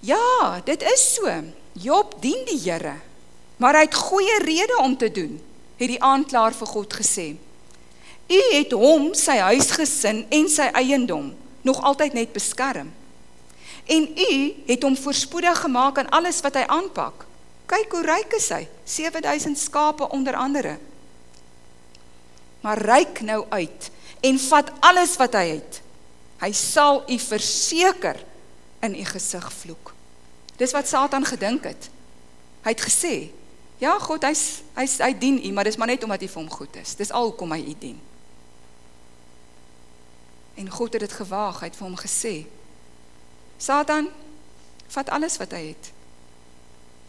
Ja, 0.00 0.60
dit 0.64 0.80
is 0.82 1.02
so. 1.18 1.28
Job 1.76 2.14
dien 2.24 2.40
die 2.48 2.56
Here, 2.56 2.94
maar 3.60 3.76
hy 3.76 3.84
het 3.84 3.96
goeie 3.96 4.38
rede 4.44 4.78
om 4.80 4.96
te 4.96 5.10
doen, 5.12 5.36
het 5.76 5.88
die 5.92 6.00
aanklaer 6.00 6.56
vir 6.56 6.70
God 6.72 6.96
gesê. 6.96 7.26
U 8.32 8.40
het 8.54 8.72
hom, 8.72 9.10
sy 9.16 9.36
huisgesin 9.44 10.24
en 10.32 10.48
sy 10.48 10.70
eiendom 10.72 11.30
nog 11.62 11.82
altyd 11.84 12.16
net 12.16 12.32
beskerm. 12.32 12.88
En 13.84 14.08
u 14.08 14.32
het 14.66 14.82
hom 14.82 14.96
voorspoedig 14.96 15.60
gemaak 15.66 16.00
aan 16.00 16.10
alles 16.16 16.40
wat 16.40 16.56
hy 16.56 16.64
aanpak. 16.64 17.26
Kyk 17.68 17.92
hoe 17.92 18.02
ryk 18.06 18.36
is 18.40 18.48
hy, 18.54 18.64
7000 18.88 19.58
skape 19.58 20.08
onder 20.08 20.36
andere. 20.36 20.78
Maar 22.64 22.80
ryk 22.80 23.20
nou 23.26 23.44
uit 23.50 23.90
en 24.22 24.38
vat 24.48 24.72
alles 24.80 25.16
wat 25.20 25.36
hy 25.36 25.46
het. 25.58 25.81
Hy 26.42 26.50
sal 26.56 27.04
u 27.06 27.18
verseker 27.22 28.18
in 28.82 28.96
u 28.98 29.04
gesig 29.06 29.46
vloek. 29.52 29.92
Dis 30.58 30.74
wat 30.74 30.88
Satan 30.90 31.24
gedink 31.26 31.68
het. 31.70 31.88
Hy 32.66 32.74
het 32.74 32.82
gesê, 32.82 33.14
ja 33.82 33.94
God, 34.02 34.26
hy's 34.26 34.62
hy's 34.74 34.98
hy 35.02 35.12
dien 35.18 35.38
u, 35.42 35.52
maar 35.54 35.66
dis 35.66 35.78
maar 35.78 35.90
net 35.90 36.02
omdat 36.06 36.22
hy 36.22 36.30
vir 36.30 36.42
hom 36.42 36.50
goed 36.50 36.76
is. 36.82 36.96
Dis 36.98 37.14
al 37.14 37.30
hoekom 37.30 37.54
hy 37.54 37.60
u 37.62 37.76
dien. 37.78 38.00
En 40.58 40.68
God 40.70 40.98
het 40.98 41.06
dit 41.06 41.14
gewaag, 41.16 41.62
hy 41.62 41.70
het 41.70 41.78
vir 41.78 41.86
hom 41.86 41.96
gesê, 41.98 42.34
Satan, 43.62 44.10
vat 44.92 45.10
alles 45.14 45.38
wat 45.38 45.54
hy 45.54 45.62
het. 45.70 45.92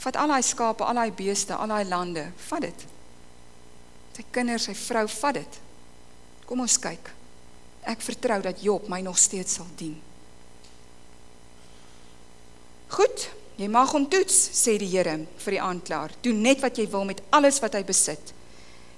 Vat 0.03 0.17
al 0.19 0.29
daai 0.33 0.45
skape, 0.45 0.85
al 0.85 0.99
daai 0.99 1.11
beeste, 1.15 1.55
al 1.55 1.73
daai 1.73 1.85
lande, 1.89 2.27
vat 2.49 2.63
dit. 2.65 2.85
Sy 4.13 4.25
kinders, 4.31 4.69
sy 4.69 4.75
vrou, 4.77 5.07
vat 5.09 5.41
dit. 5.41 5.59
Kom 6.45 6.61
ons 6.63 6.77
kyk. 6.77 7.09
Ek 7.85 8.01
vertrou 8.01 8.41
dat 8.41 8.61
Job 8.63 8.87
my 8.87 9.01
nog 9.01 9.17
steeds 9.17 9.53
sal 9.59 9.67
dien. 9.75 9.95
Goed, 12.93 13.29
jy 13.57 13.67
mag 13.67 13.91
hom 13.91 14.05
toets, 14.09 14.35
sê 14.53 14.77
die 14.77 14.89
Here 14.91 15.17
vir 15.45 15.55
die 15.55 15.61
aanklaer. 15.61 16.13
Doen 16.21 16.41
net 16.45 16.61
wat 16.61 16.77
jy 16.77 16.87
wil 16.89 17.05
met 17.09 17.21
alles 17.33 17.59
wat 17.63 17.73
hy 17.73 17.83
besit. 17.83 18.33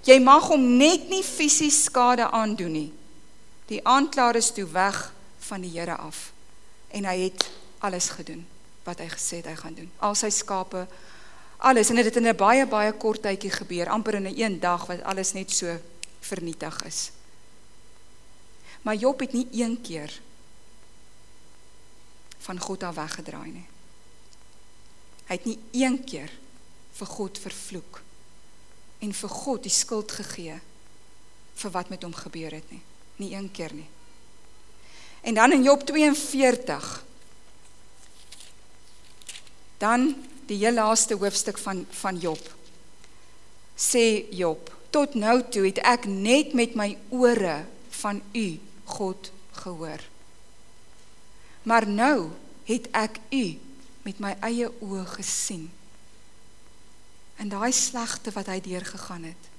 Jy 0.06 0.19
mag 0.21 0.50
hom 0.52 0.78
net 0.78 1.10
nie 1.10 1.24
fisies 1.24 1.86
skade 1.88 2.28
aandoen 2.30 2.74
nie. 2.76 2.89
Die 3.71 3.82
aanklaer 3.82 4.38
is 4.38 4.52
toe 4.54 4.67
weg 4.69 5.00
van 5.48 5.63
die 5.65 5.74
Here 5.74 5.98
af 5.98 6.32
en 6.95 7.08
hy 7.10 7.15
het 7.26 7.43
alles 7.84 8.12
gedoen 8.15 8.45
wat 8.86 9.02
hy 9.02 9.08
gesê 9.10 9.41
het 9.41 9.50
hy 9.50 9.56
gaan 9.58 9.74
doen. 9.76 9.89
Al 10.06 10.13
sy 10.15 10.30
skape, 10.30 10.86
alles 11.65 11.89
en 11.89 11.98
dit 12.00 12.06
het 12.06 12.17
in 12.21 12.28
'n 12.28 12.38
baie 12.38 12.65
baie 12.65 12.93
kort 12.93 13.21
tydjie 13.21 13.52
gebeur, 13.52 13.89
amper 13.89 14.15
in 14.15 14.28
'n 14.28 14.39
een 14.39 14.60
dag 14.60 14.86
wat 14.86 15.04
alles 15.04 15.34
net 15.34 15.52
so 15.52 15.80
vernietig 16.21 16.86
is. 16.86 17.12
Maar 18.86 18.95
Job 18.95 19.19
het 19.19 19.34
nie 19.34 19.48
een 19.52 19.80
keer 19.82 20.13
van 22.38 22.60
God 22.60 22.84
af 22.84 22.95
weggedraai 22.95 23.52
nie. 23.52 23.65
Hy 25.26 25.38
het 25.39 25.45
nie 25.50 25.58
een 25.74 26.04
keer 26.06 26.30
vir 26.93 27.10
God 27.10 27.39
vervloek 27.41 28.02
en 29.02 29.13
vir 29.13 29.32
God 29.34 29.63
die 29.65 29.74
skuld 29.74 30.13
gegee 30.13 30.60
vir 31.56 31.74
wat 31.74 31.89
met 31.89 32.06
hom 32.06 32.13
gebeur 32.13 32.54
het 32.54 32.67
nie. 32.69 32.82
Nie 33.17 33.32
een 33.34 33.50
keer 33.52 33.74
nie. 33.74 33.88
En 35.26 35.34
dan 35.34 35.58
in 35.58 35.65
Job 35.65 35.82
42 35.89 37.04
dan 39.82 40.12
die 40.45 40.60
heel 40.62 40.78
laaste 40.78 41.17
hoofstuk 41.17 41.58
van 41.58 41.82
van 41.89 42.21
Job. 42.21 42.54
Sê 43.74 44.30
Job, 44.30 44.69
tot 44.93 45.17
nou 45.17 45.41
toe 45.50 45.65
het 45.65 45.82
ek 45.82 46.06
net 46.06 46.54
met 46.54 46.78
my 46.78 46.91
ore 47.10 47.63
van 47.89 48.21
u 48.32 48.48
God 48.95 49.31
gehoor. 49.63 50.03
Maar 51.63 51.88
nou 51.88 52.29
het 52.67 52.89
ek 52.93 53.19
u 53.34 53.45
met 54.05 54.21
my 54.21 54.36
eie 54.45 54.69
oë 54.69 55.05
gesien. 55.15 55.65
En 57.41 57.49
daai 57.51 57.71
slegte 57.73 58.31
wat 58.36 58.47
hy 58.51 58.60
deurgegaan 58.63 59.25
het, 59.27 59.49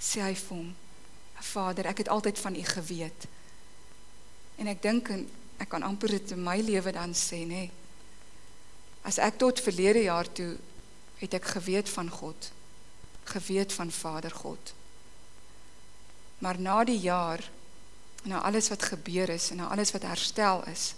sê 0.00 0.22
hy 0.24 0.34
vir 0.38 0.56
hom, 0.56 0.72
Vader, 1.42 1.88
ek 1.90 2.04
het 2.04 2.10
altyd 2.14 2.38
van 2.38 2.54
u 2.54 2.62
geweet. 2.62 3.24
En 4.62 4.70
ek 4.70 4.82
dink 4.82 5.08
en 5.10 5.24
ek 5.58 5.72
kan 5.74 5.82
amper 5.82 6.14
dit 6.14 6.34
in 6.36 6.42
my 6.42 6.60
lewe 6.62 6.92
dan 6.94 7.16
sê, 7.18 7.42
nê. 7.42 7.66
Nee, 7.66 7.70
as 9.02 9.18
ek 9.18 9.40
tot 9.42 9.62
verlede 9.62 10.04
jaar 10.06 10.28
toe 10.30 10.54
het 11.18 11.34
ek 11.34 11.48
geweet 11.56 11.90
van 11.90 12.10
God, 12.10 12.50
geweet 13.30 13.74
van 13.74 13.90
Vader 13.90 14.30
God. 14.30 14.74
Maar 16.42 16.58
na 16.58 16.82
die 16.86 16.98
jaar, 17.02 17.42
na 18.22 18.40
alles 18.40 18.68
wat 18.68 18.82
gebeur 18.82 19.28
is 19.28 19.50
en 19.50 19.56
na 19.56 19.68
alles 19.68 19.90
wat 19.90 20.02
herstel 20.02 20.66
is, 20.66 20.94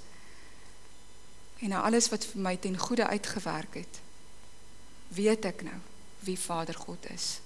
en 1.58 1.68
na 1.68 1.82
alles 1.82 2.08
wat 2.12 2.24
vir 2.24 2.40
my 2.44 2.56
ten 2.56 2.76
goeie 2.78 3.06
uitgewerk 3.06 3.78
het, 3.80 4.00
weet 5.14 5.44
ek 5.48 5.62
nou 5.64 5.78
wie 6.24 6.36
Vader 6.40 6.76
God 6.76 7.06
is. 7.12 7.38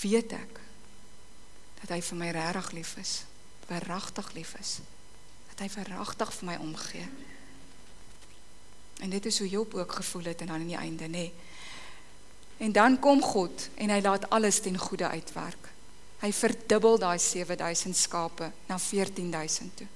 Weet 0.00 0.32
ek 0.36 0.60
dat 1.80 1.92
hy 1.96 2.00
vir 2.04 2.20
my 2.20 2.30
regtig 2.36 2.72
lief 2.76 2.94
is, 3.00 3.12
verragtig 3.68 4.32
lief 4.36 4.54
is, 4.60 4.78
dat 5.52 5.64
hy 5.64 5.68
verragtig 5.72 6.32
vir 6.38 6.48
my 6.52 6.56
omgee. 6.60 7.08
En 9.00 9.12
dit 9.12 9.26
is 9.26 9.38
hoe 9.40 9.48
Job 9.48 9.74
ook 9.74 9.92
gevoel 10.00 10.32
het 10.32 10.40
en 10.44 10.52
dan 10.52 10.60
in 10.60 10.72
die 10.74 10.80
einde, 10.80 11.08
nê. 11.08 11.28
Nee. 11.28 11.32
En 12.60 12.72
dan 12.72 12.98
kom 13.00 13.22
God 13.22 13.68
en 13.74 13.88
hy 13.88 14.00
laat 14.04 14.28
alles 14.30 14.60
ten 14.60 14.76
goeie 14.78 15.06
uitwerk. 15.06 15.69
Hy 16.20 16.32
verdubbel 16.36 16.98
daai 17.00 17.18
7000 17.18 17.96
skape 17.96 18.50
na 18.68 18.78
14000 18.78 19.76
toe. 19.76 19.86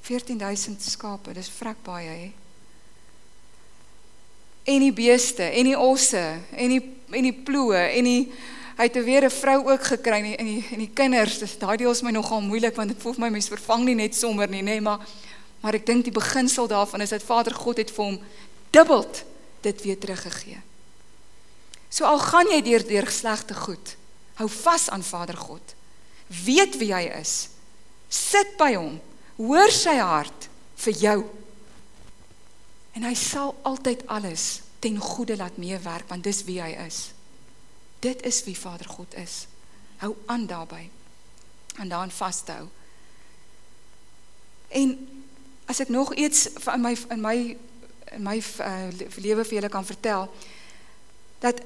14000 0.00 0.82
skape, 0.82 1.34
dis 1.36 1.50
vrek 1.58 1.82
baie 1.84 2.08
hè. 2.08 2.30
En 4.64 4.80
die 4.80 4.92
beeste 4.92 5.44
en 5.44 5.68
die 5.68 5.78
osse 5.78 6.24
en 6.56 6.72
die 6.76 6.80
en 7.10 7.26
die 7.26 7.34
ploë 7.34 7.84
en 7.98 8.06
die 8.06 8.22
hy 8.80 8.86
het 8.86 8.96
weer 9.04 9.24
'n 9.24 9.30
vrou 9.30 9.58
ook 9.68 9.82
gekry 9.84 10.18
en 10.20 10.24
die 10.24 10.36
en 10.36 10.46
die, 10.46 10.76
die 10.76 10.90
kinders, 10.94 11.38
dis 11.38 11.58
daai 11.58 11.76
deel 11.76 11.90
is 11.90 12.02
my 12.02 12.10
nogal 12.10 12.40
moeilik 12.40 12.76
want 12.76 12.88
dit 12.88 13.02
voel 13.02 13.12
vir 13.12 13.20
my 13.20 13.30
mens 13.30 13.48
vervang 13.48 13.84
nie 13.84 13.94
net 13.94 14.14
sommer 14.14 14.48
nie, 14.48 14.62
nê, 14.62 14.78
nee, 14.78 14.80
maar 14.80 15.00
maar 15.60 15.74
ek 15.74 15.86
dink 15.86 16.04
die 16.04 16.12
beginsel 16.12 16.66
daarvan 16.66 17.00
is 17.00 17.10
dat 17.10 17.22
Vader 17.22 17.54
God 17.54 17.76
het 17.76 17.90
vir 17.90 18.04
hom 18.04 18.20
dubbeld 18.70 19.24
dit 19.60 19.82
weer 19.82 19.98
teruggegee. 19.98 20.60
So 21.90 22.04
al 22.04 22.18
gaan 22.18 22.48
jy 22.48 22.62
deur 22.62 22.86
deur 22.86 23.10
slegte 23.10 23.54
goed, 23.54 23.96
hou 24.40 24.48
vas 24.48 24.88
aan 24.88 25.04
Vader 25.04 25.36
God. 25.36 25.74
Weet 26.44 26.78
wie 26.80 26.92
hy 26.94 27.04
is. 27.20 27.50
Sit 28.08 28.56
by 28.60 28.72
hom 28.78 28.96
hoor 29.40 29.72
sy 29.72 29.96
hart 30.00 30.48
vir 30.84 30.96
jou. 30.96 31.18
En 32.96 33.06
hy 33.06 33.14
sal 33.16 33.54
altyd 33.68 34.02
alles 34.10 34.62
ten 34.80 34.96
goeie 35.00 35.36
laat 35.36 35.60
meewerk 35.60 36.08
want 36.08 36.24
dis 36.24 36.42
wie 36.48 36.60
hy 36.62 36.72
is. 36.86 37.10
Dit 38.00 38.24
is 38.26 38.42
wie 38.46 38.56
Vader 38.56 38.88
God 38.88 39.14
is. 39.20 39.44
Hou 40.00 40.14
aan 40.26 40.46
daarbey. 40.48 40.88
En 41.76 41.88
daaraan 41.88 42.12
vashou. 42.12 42.64
En 44.70 44.94
as 45.70 45.80
ek 45.82 45.92
nog 45.92 46.14
iets 46.14 46.48
in 46.48 46.80
my 46.82 46.94
in 47.10 47.20
my 47.20 47.36
in 48.10 48.22
my 48.26 48.38
uh, 48.40 48.88
lewe 49.22 49.44
vir 49.44 49.60
julle 49.60 49.70
kan 49.70 49.86
vertel 49.86 50.26
dat 51.40 51.60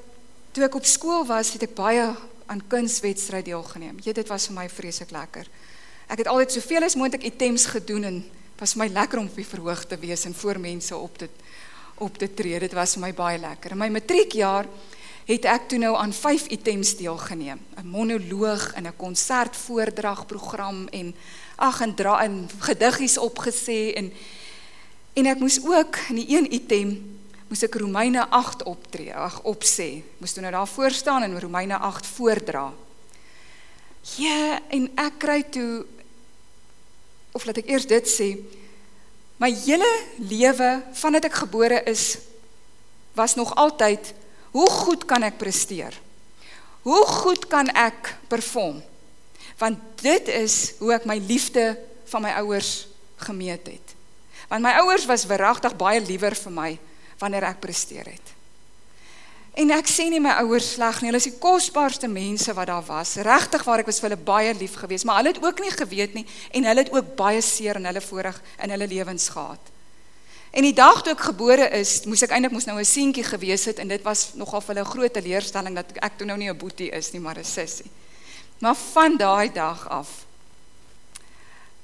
toe 0.53 0.65
ek 0.67 0.77
op 0.77 0.85
skool 0.87 1.25
was, 1.27 1.55
het 1.57 1.65
ek 1.67 1.73
baie 1.75 2.05
aan 2.47 2.63
kunswedstryde 2.69 3.51
deelgeneem. 3.51 3.99
Jy 4.03 4.13
dit 4.13 4.29
was 4.29 4.47
vir 4.47 4.57
my 4.59 4.69
vreeslik 4.69 5.11
lekker. 5.11 5.49
Ek 6.09 6.19
het 6.19 6.29
altyd 6.29 6.53
soveel 6.53 6.85
as 6.85 6.97
moontlik 6.97 7.25
items 7.25 7.67
gedoen 7.67 8.05
en 8.05 8.25
was 8.61 8.77
my 8.77 8.87
lekker 8.87 9.19
om 9.19 9.27
op 9.27 9.37
die 9.37 9.47
verhoog 9.47 9.85
te 9.89 9.97
wees 9.99 10.25
en 10.25 10.35
voor 10.35 10.61
mense 10.61 10.97
op 10.97 11.19
te 11.19 11.29
op 12.03 12.19
te 12.19 12.27
tree. 12.35 12.59
Dit 12.59 12.73
was 12.75 12.97
vir 12.97 13.05
my 13.05 13.13
baie 13.15 13.39
lekker. 13.39 13.71
In 13.71 13.79
my 13.79 13.89
matriekjaar 13.95 14.67
het 15.29 15.47
ek 15.49 15.69
toe 15.71 15.79
nou 15.79 15.95
aan 15.97 16.13
5 16.13 16.49
items 16.53 16.97
deelgeneem. 16.99 17.61
'n 17.79 17.87
Monoloog 17.87 18.73
en 18.75 18.87
'n 18.87 18.97
konsertvoordragprogram 18.97 20.89
en 20.89 21.15
ag 21.57 21.81
en 21.81 21.95
dra 21.95 22.25
en 22.25 22.49
gediggies 22.59 23.19
opgesê 23.19 23.95
en 23.95 24.13
en 25.15 25.27
ek 25.27 25.39
moes 25.39 25.63
ook 25.63 25.97
in 26.09 26.17
die 26.17 26.37
een 26.37 26.55
item 26.55 27.14
moes 27.55 27.63
ek 27.63 27.77
Romeine 27.79 28.25
8 28.35 28.65
optree, 28.67 29.13
ag 29.15 29.37
opsê. 29.47 30.03
Moes 30.19 30.33
toe 30.35 30.43
nou 30.43 30.51
daar 30.51 30.67
voor 30.67 30.91
staan 30.91 31.23
en 31.23 31.37
Romeine 31.39 31.77
8 31.79 32.07
voordra. 32.17 32.65
Ja, 34.19 34.59
en 34.75 34.89
ek 34.99 35.21
kry 35.23 35.37
toe 35.55 35.85
of 37.31 37.45
laat 37.47 37.61
ek 37.63 37.69
eers 37.71 37.87
dit 37.87 38.09
sê, 38.11 38.27
my 39.39 39.53
hele 39.55 39.87
lewe 40.19 40.71
vandat 40.99 41.29
ek 41.29 41.37
gebore 41.45 41.79
is 41.91 42.17
was 43.15 43.37
nog 43.39 43.53
altyd 43.55 44.11
hoe 44.51 44.67
goed 44.71 45.05
kan 45.07 45.23
ek 45.23 45.39
presteer? 45.39 45.95
Hoe 46.83 47.05
goed 47.23 47.47
kan 47.47 47.71
ek 47.71 48.17
perform? 48.31 48.81
Want 49.63 49.79
dit 50.03 50.31
is 50.35 50.75
hoe 50.81 50.91
ek 50.97 51.07
my 51.07 51.21
liefde 51.23 51.77
van 52.11 52.27
my 52.27 52.35
ouers 52.43 52.89
gemeet 53.23 53.71
het. 53.71 53.95
Want 54.51 54.67
my 54.67 54.75
ouers 54.83 55.07
was 55.07 55.27
verragtig 55.31 55.79
baie 55.79 56.03
liewer 56.03 56.35
vir 56.35 56.55
my 56.59 56.73
wanneer 57.25 57.49
ek 57.49 57.63
presteer 57.65 58.09
het. 58.13 58.33
En 59.55 59.71
ek 59.71 59.87
sê 59.87 60.09
nie 60.11 60.19
my 60.19 60.33
ouers 60.43 60.73
sleg 60.75 60.99
nie, 60.99 61.13
hulle 61.13 61.21
is 61.23 61.29
die 61.29 61.39
kosbaarste 61.39 62.09
mense 62.11 62.51
wat 62.57 62.67
daar 62.67 62.83
was. 62.89 63.15
Regtig 63.23 63.63
waar 63.63 63.85
ek 63.85 63.87
was 63.87 64.01
vir 64.03 64.11
hulle 64.11 64.27
baie 64.27 64.55
lief 64.59 64.75
geweest, 64.81 65.07
maar 65.07 65.21
hulle 65.21 65.31
het 65.31 65.45
ook 65.45 65.63
nie 65.63 65.71
geweet 65.71 66.17
nie 66.19 66.25
en 66.59 66.67
hulle 66.67 66.83
het 66.83 66.91
ook 66.95 67.13
baie 67.19 67.43
seer 67.45 67.79
in 67.79 67.87
hulle 67.87 68.03
voorig 68.03 68.41
in 68.59 68.75
hulle 68.75 68.89
lewens 68.91 69.29
gehad. 69.31 69.71
En 70.55 70.67
die 70.67 70.75
dag 70.75 71.03
toe 71.03 71.15
ek 71.15 71.23
gebore 71.31 71.69
is, 71.79 72.01
moes 72.07 72.23
ek 72.27 72.35
eintlik 72.35 72.55
moes 72.55 72.67
nou 72.67 72.79
'n 72.79 72.87
seentjie 72.87 73.25
gewees 73.27 73.65
het 73.71 73.79
en 73.79 73.89
dit 73.89 74.03
was 74.03 74.35
nogal 74.35 74.61
vir 74.61 74.75
hulle 74.75 74.87
'n 74.87 74.93
groot 74.95 75.13
teleurstelling 75.13 75.75
dat 75.75 75.93
ek 76.03 76.19
toe 76.19 76.27
nou 76.27 76.39
nie 76.39 76.51
'n 76.51 76.59
boetie 76.59 76.91
is 76.91 77.13
nie, 77.13 77.21
maar 77.21 77.39
'n 77.39 77.45
sussie. 77.45 77.91
Maar 78.59 78.75
van 78.75 79.17
daai 79.17 79.53
dag 79.53 79.89
af 79.89 80.27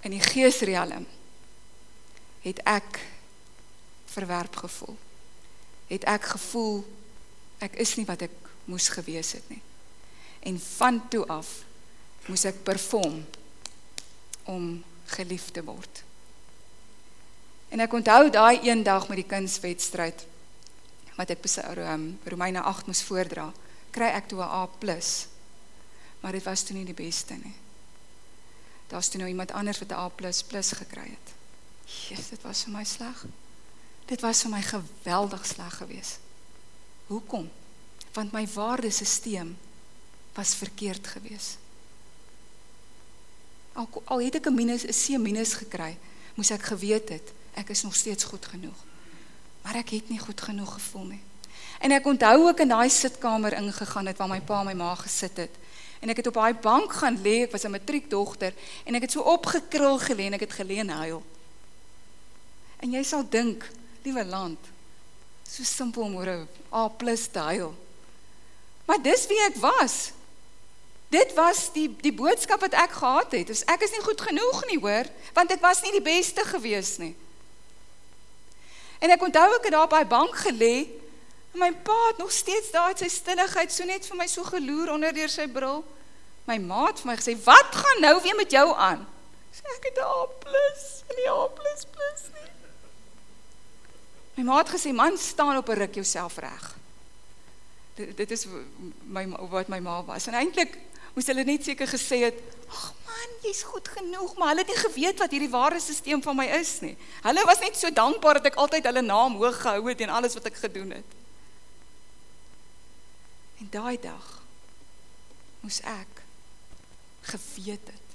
in 0.03 0.11
die 0.11 0.21
geesriem 0.21 1.07
het 2.43 2.59
ek 2.65 3.01
verwerp 4.07 4.57
gevoel. 4.57 4.97
Het 5.91 6.07
ek 6.09 6.31
gevoel 6.35 6.85
ek 7.61 7.77
is 7.83 7.97
nie 7.99 8.07
wat 8.09 8.23
ek 8.25 8.37
moes 8.71 8.89
gewees 8.89 9.35
het 9.37 9.49
nie. 9.53 9.61
En 10.49 10.57
van 10.61 11.03
toe 11.13 11.27
af 11.29 11.49
moes 12.31 12.47
ek 12.49 12.63
perform 12.65 13.21
om 14.49 14.71
geliefd 15.13 15.53
te 15.59 15.65
word. 15.65 16.03
En 17.71 17.83
ek 17.85 17.93
onthou 17.95 18.31
daai 18.33 18.63
een 18.67 18.83
dag 18.87 19.07
met 19.09 19.21
die 19.21 19.29
kunswedstryd 19.29 20.27
wat 21.19 21.31
ek 21.35 21.43
besou 21.45 21.67
um, 21.85 22.07
Romeine 22.25 22.63
8 22.65 22.89
moes 22.89 23.03
voordra, 23.05 23.51
kry 23.93 24.09
ek 24.17 24.31
toe 24.31 24.41
'n 24.41 24.49
A+. 24.49 24.69
Maar 26.21 26.33
dit 26.33 26.45
was 26.45 26.63
toe 26.63 26.77
nie 26.77 26.85
die 26.85 26.97
beste 26.97 27.35
nie. 27.35 27.55
Daar's 28.89 29.09
toe 29.09 29.21
nou 29.21 29.29
iemand 29.29 29.53
anders 29.53 29.79
wat 29.79 29.91
'n 29.91 30.01
A++ 30.01 30.11
gekry 30.81 31.09
het. 31.11 31.29
Jesus, 31.85 32.29
dit 32.29 32.43
was 32.43 32.65
vir 32.65 32.73
my 32.73 32.85
sleg. 32.85 33.27
Dit 34.11 34.21
was 34.27 34.43
vir 34.43 34.51
my 34.51 34.61
geweldig 34.67 35.47
sleg 35.47 35.77
geweest. 35.79 36.19
Hoekom? 37.07 37.51
Want 38.13 38.33
my 38.35 38.43
waardesisteem 38.55 39.55
was 40.35 40.55
verkeerd 40.59 41.07
geweest. 41.07 41.59
Al 43.79 43.87
al 44.05 44.21
het 44.21 44.35
ek 44.35 44.47
'n 44.51 44.55
minus 44.55 44.83
'n 44.83 44.93
C 44.93 45.19
minus 45.19 45.53
gekry, 45.55 45.97
moes 46.35 46.51
ek 46.51 46.63
geweet 46.63 47.09
het 47.09 47.33
ek 47.55 47.71
is 47.71 47.83
nog 47.83 47.95
steeds 47.95 48.25
goed 48.25 48.47
genoeg. 48.47 48.77
Maar 49.63 49.81
ek 49.83 49.89
het 49.89 50.09
nie 50.09 50.19
goed 50.19 50.41
genoeg 50.41 50.73
gevoel 50.73 51.05
nie. 51.05 51.23
En 51.81 51.91
ek 51.91 52.07
onthou 52.07 52.49
ook 52.49 52.61
in 52.61 52.69
daai 52.69 52.89
sitkamer 52.91 53.53
ingegaan 53.53 54.07
het 54.07 54.17
waar 54.17 54.29
my 54.29 54.41
pa 54.41 54.61
en 54.61 54.67
my 54.67 54.75
ma 54.75 54.95
gesit 54.95 55.37
het. 55.37 55.55
En 56.01 56.09
ek 56.09 56.17
het 56.17 56.27
op 56.27 56.35
daai 56.35 56.55
bank 56.55 56.93
gaan 56.93 57.19
lê, 57.23 57.43
ek 57.45 57.53
was 57.53 57.65
'n 57.65 57.71
matriekdogter 57.71 58.55
en 58.85 58.95
ek 58.95 59.03
het 59.03 59.13
so 59.13 59.21
opgekrul 59.21 59.99
gelê 59.99 60.27
en 60.27 60.33
ek 60.33 60.41
het 60.41 60.53
gelê 60.53 60.79
en 60.79 60.89
huil. 60.89 61.23
En 62.81 62.91
jy 62.91 63.03
sal 63.03 63.29
dink, 63.29 63.71
liewe 64.03 64.25
land, 64.25 64.59
so 65.49 65.63
simpel 65.65 66.03
om 66.03 66.17
oor 66.17 66.27
'n 66.27 66.49
A+ 66.73 66.89
te 67.33 67.39
huil. 67.39 67.75
Maar 68.85 69.03
dis 69.03 69.27
wie 69.27 69.41
ek 69.47 69.57
was. 69.57 70.13
Dit 71.09 71.35
was 71.35 71.73
die 71.73 71.97
die 72.01 72.13
boodskap 72.13 72.61
wat 72.61 72.73
ek 72.73 72.91
gehad 72.91 73.33
het. 73.33 73.47
Dus 73.47 73.65
ek 73.65 73.83
is 73.83 73.91
nie 73.91 74.03
goed 74.03 74.21
genoeg 74.21 74.65
nie, 74.67 74.79
hoor, 74.79 75.07
want 75.35 75.51
ek 75.51 75.61
was 75.61 75.83
nie 75.83 75.93
die 75.93 76.03
beste 76.03 76.45
gewees 76.45 76.97
nie. 76.99 77.17
En 79.01 79.11
ek 79.11 79.23
onthou 79.23 79.47
ek 79.57 79.65
het 79.65 79.73
daar 79.73 79.89
op 79.89 79.95
daai 79.95 80.07
bank 80.07 80.37
gelê 80.37 80.75
en 81.51 81.59
my 81.59 81.73
pa 81.73 81.97
het 82.09 82.19
nog 82.19 82.31
steeds 82.31 82.71
daar 82.71 82.93
uit 82.93 82.99
sy 82.99 83.09
stilligheid 83.09 83.73
so 83.73 83.85
net 83.85 84.07
vir 84.07 84.17
my 84.17 84.27
so 84.31 84.45
geloer 84.47 84.93
onder 84.93 85.15
deur 85.15 85.33
sy 85.33 85.49
bril. 85.51 85.83
My 86.47 86.59
ma 86.59 86.87
het 86.87 87.01
vir 87.01 87.11
my 87.11 87.17
gesê, 87.17 87.35
"Wat 87.45 87.75
gaan 87.75 88.01
nou 88.01 88.23
weer 88.23 88.37
met 88.37 88.51
jou 88.51 88.77
aan?" 88.77 89.07
Sê 89.55 89.67
ek 89.77 89.85
het 89.85 89.99
'n 89.99 90.07
A+ 90.07 90.29
en 91.09 91.17
nie 91.17 91.29
A++ 91.31 91.49
nie. 92.35 92.50
My 94.41 94.47
ma 94.47 94.59
het 94.63 94.71
gesê, 94.73 94.93
"Man, 94.93 95.19
staan 95.19 95.57
op 95.57 95.69
'n 95.69 95.73
ruk 95.73 95.95
jouself 95.95 96.37
reg." 96.37 96.77
Dit, 97.95 98.17
dit 98.17 98.31
is 98.31 98.47
my 99.05 99.29
wat 99.29 99.69
my 99.69 99.79
ma 99.79 100.05
was. 100.05 100.27
En 100.27 100.35
eintlik 100.35 100.79
moes 101.15 101.27
hulle 101.27 101.45
net 101.45 101.65
seker 101.65 101.87
gesê 101.87 102.19
het, 102.25 102.35
"Ag 102.69 102.95
man, 103.05 103.31
jy's 103.43 103.63
goed 103.63 103.89
genoeg," 103.89 104.37
maar 104.37 104.49
hulle 104.49 104.61
het 104.61 104.69
nie 104.69 104.91
geweet 104.91 105.19
wat 105.19 105.31
hierdie 105.31 105.51
ware 105.51 105.81
stelsel 105.81 106.23
van 106.23 106.37
my 106.37 106.47
is 106.47 106.81
nie. 106.81 106.97
Hulle 107.23 107.45
was 107.45 107.59
net 107.59 107.77
so 107.77 107.91
dankbaar 107.91 108.35
dat 108.35 108.47
ek 108.47 108.55
altyd 108.55 108.85
hulle 108.85 109.03
naam 109.03 109.37
hoog 109.37 109.61
gehou 109.61 109.89
het 109.89 110.01
en 110.01 110.09
alles 110.09 110.35
wat 110.35 110.45
ek 110.45 110.57
gedoen 110.57 110.91
het. 110.91 111.11
En 113.59 113.69
daai 113.71 114.01
dag 114.01 114.43
moes 115.61 115.81
ek 115.81 116.23
geweet 117.21 117.87
het 117.87 118.09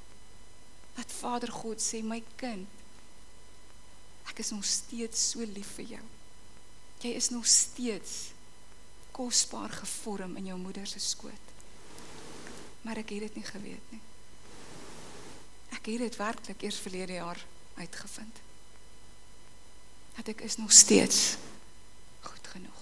dat 0.95 1.11
Vader 1.19 1.51
God 1.51 1.81
sê 1.81 2.03
my 2.03 2.23
kind 2.35 2.67
ek 4.29 4.39
is 4.39 4.49
nog 4.49 4.65
steeds 4.65 5.29
so 5.29 5.39
lief 5.39 5.75
vir 5.75 5.85
jou. 5.85 6.14
Jy 7.03 7.12
is 7.15 7.29
nog 7.29 7.45
steeds 7.45 8.31
kosbaar 9.15 9.69
gevorm 9.69 10.36
in 10.36 10.45
jou 10.45 10.60
moeder 10.60 10.88
se 10.88 10.99
skoot. 10.99 11.51
Maar 12.81 13.01
ek 13.01 13.15
het 13.15 13.27
dit 13.27 13.36
nie 13.39 13.47
geweet 13.47 13.91
nie. 13.93 14.01
Ek 15.75 15.88
het 15.88 16.03
dit 16.03 16.17
werklik 16.19 16.62
eers 16.62 16.79
verlede 16.79 17.19
jaar 17.19 17.39
uitgevind. 17.75 18.41
Dat 20.15 20.27
ek 20.36 20.43
is 20.47 20.58
nog 20.58 20.71
steeds 20.71 21.36
goed 22.27 22.47
genoeg. 22.51 22.81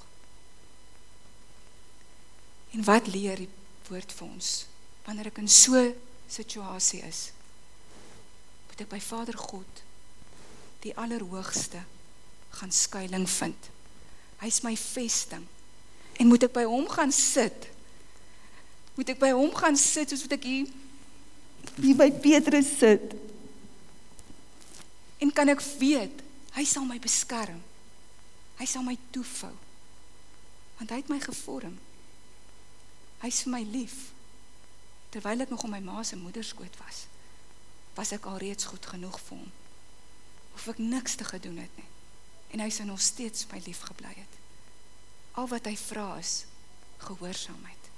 En 2.73 2.83
wat 2.83 3.07
leer 3.07 3.45
die 3.45 3.49
woord 3.87 4.13
vir 4.13 4.27
ons 4.27 4.51
wanneer 5.05 5.29
ek 5.29 5.41
in 5.43 5.49
so 5.49 5.75
'n 5.77 5.95
situasie 6.27 7.01
is? 7.05 7.31
Moet 8.67 8.81
ek 8.81 8.89
by 8.89 8.99
Vader 8.99 9.37
God 9.37 9.83
die 10.81 10.95
allerhoogste 10.97 11.83
gaan 12.49 12.71
skuilings 12.71 13.31
vind. 13.31 13.69
Hy's 14.43 14.61
my 14.65 14.75
vesting. 14.77 15.45
En 16.19 16.29
moet 16.29 16.45
ek 16.45 16.53
by 16.55 16.65
hom 16.67 16.87
gaan 16.91 17.13
sit? 17.15 17.69
Moet 18.97 19.15
ek 19.15 19.21
by 19.23 19.31
hom 19.33 19.53
gaan 19.55 19.77
sit 19.79 20.11
soos 20.11 20.25
wat 20.27 20.35
ek 20.37 20.47
hier 20.47 20.79
hier 21.79 21.95
by 21.97 22.09
Petrus 22.11 22.69
sit? 22.75 23.15
En 25.23 25.31
kan 25.33 25.49
ek 25.49 25.63
weet 25.79 26.19
hy 26.53 26.65
sal 26.67 26.85
my 26.85 26.99
beskerm? 27.01 27.61
Hy 28.59 28.67
sal 28.69 28.83
my 28.85 28.97
toefou. 29.15 29.53
Want 30.77 30.91
hy 30.91 30.99
het 30.99 31.09
my 31.09 31.17
gevorm. 31.23 31.79
Hy's 33.23 33.41
vir 33.45 33.55
my 33.55 33.63
lief. 33.71 34.11
Terwyl 35.15 35.47
ek 35.47 35.55
nog 35.55 35.63
op 35.65 35.71
my 35.71 35.81
ma 35.81 36.03
se 36.05 36.19
moederskoot 36.19 36.77
was, 36.83 37.05
was 37.95 38.11
ek 38.13 38.27
al 38.29 38.41
reeds 38.43 38.67
goed 38.69 38.85
genoeg 38.91 39.17
vir 39.23 39.39
hom 39.39 39.51
hoef 40.53 40.67
ek 40.67 40.77
niks 40.81 41.15
te 41.15 41.25
gedoen 41.25 41.57
het 41.57 41.77
nie. 41.77 41.89
En 42.53 42.61
hy 42.61 42.69
sou 42.69 42.85
nog 42.87 43.01
steeds 43.01 43.47
my 43.51 43.61
lief 43.65 43.81
gebly 43.89 44.13
het. 44.13 44.35
Al 45.41 45.49
wat 45.49 45.65
hy 45.65 45.73
vra 45.79 46.11
is 46.21 46.43
gehoorsaamheid. 47.01 47.89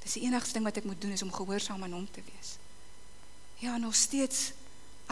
Dis 0.00 0.16
die 0.16 0.24
enigste 0.24 0.56
ding 0.56 0.64
wat 0.64 0.80
ek 0.80 0.88
moet 0.88 1.00
doen 1.02 1.12
is 1.12 1.22
om 1.22 1.32
gehoorsaam 1.32 1.84
aan 1.84 1.98
hom 1.98 2.08
te 2.10 2.24
wees. 2.24 2.56
Ja, 3.60 3.76
nog 3.76 3.94
steeds 3.94 4.52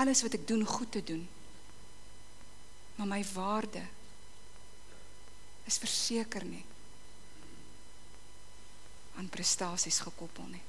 alles 0.01 0.23
wat 0.25 0.39
ek 0.39 0.49
doen 0.49 0.65
goed 0.65 0.93
te 0.93 1.05
doen. 1.05 1.29
Maar 2.97 3.07
my 3.07 3.21
waarde 3.35 3.85
is 5.69 5.79
verseker 5.79 6.45
nie 6.45 6.65
aan 9.19 9.29
prestasies 9.29 9.99
gekoppel 9.99 10.47
nie. 10.49 10.65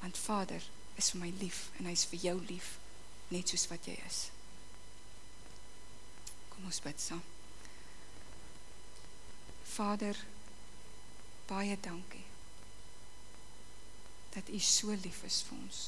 Want 0.00 0.18
Vader 0.18 0.62
is 0.94 1.10
vir 1.10 1.20
my 1.20 1.30
lief 1.42 1.68
en 1.78 1.90
hy 1.90 1.94
is 1.98 2.06
vir 2.08 2.24
jou 2.30 2.36
lief 2.48 2.76
net 3.34 3.50
soos 3.50 3.66
wat 3.70 3.90
jy 3.90 3.96
is. 4.06 4.28
Kom 6.58 6.66
ons 6.66 6.80
bid 6.82 6.98
saam. 6.98 7.20
Vader, 9.62 10.16
baie 11.46 11.76
dankie 11.78 12.24
dat 14.34 14.48
U 14.50 14.58
so 14.58 14.90
lief 14.90 15.20
is 15.22 15.36
vir 15.46 15.54
ons. 15.58 15.78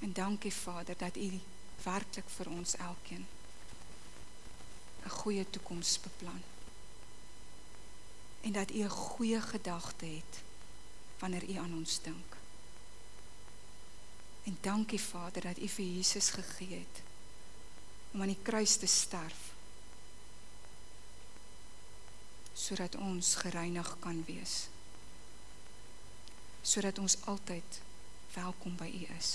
En 0.00 0.14
dankie 0.16 0.52
Vader 0.52 0.96
dat 0.96 1.16
U 1.20 1.28
werklik 1.84 2.32
vir 2.36 2.48
ons 2.52 2.72
elkeen 2.76 3.26
'n 5.04 5.12
goeie 5.20 5.44
toekoms 5.50 6.00
beplan. 6.00 6.40
En 8.40 8.52
dat 8.52 8.70
U 8.70 8.80
'n 8.84 8.96
goeie 8.96 9.40
gedagte 9.40 10.06
het 10.06 10.40
wanneer 11.18 11.44
U 11.44 11.54
aan 11.56 11.74
ons 11.74 12.00
dink. 12.02 12.36
En 14.44 14.58
dankie 14.60 15.00
Vader 15.00 15.42
dat 15.42 15.58
U 15.58 15.68
vir 15.68 15.84
Jesus 15.84 16.30
gegee 16.30 16.78
het 16.78 17.09
om 18.12 18.22
aan 18.22 18.32
die 18.32 18.42
kruis 18.42 18.76
te 18.76 18.88
sterf 18.90 19.50
sodat 22.60 22.96
ons 23.00 23.34
gereinig 23.40 23.88
kan 24.04 24.18
wees. 24.28 24.66
Sodat 26.62 26.98
ons 27.00 27.16
altyd 27.30 27.78
welkom 28.34 28.74
by 28.76 28.88
U 28.90 29.06
is. 29.16 29.30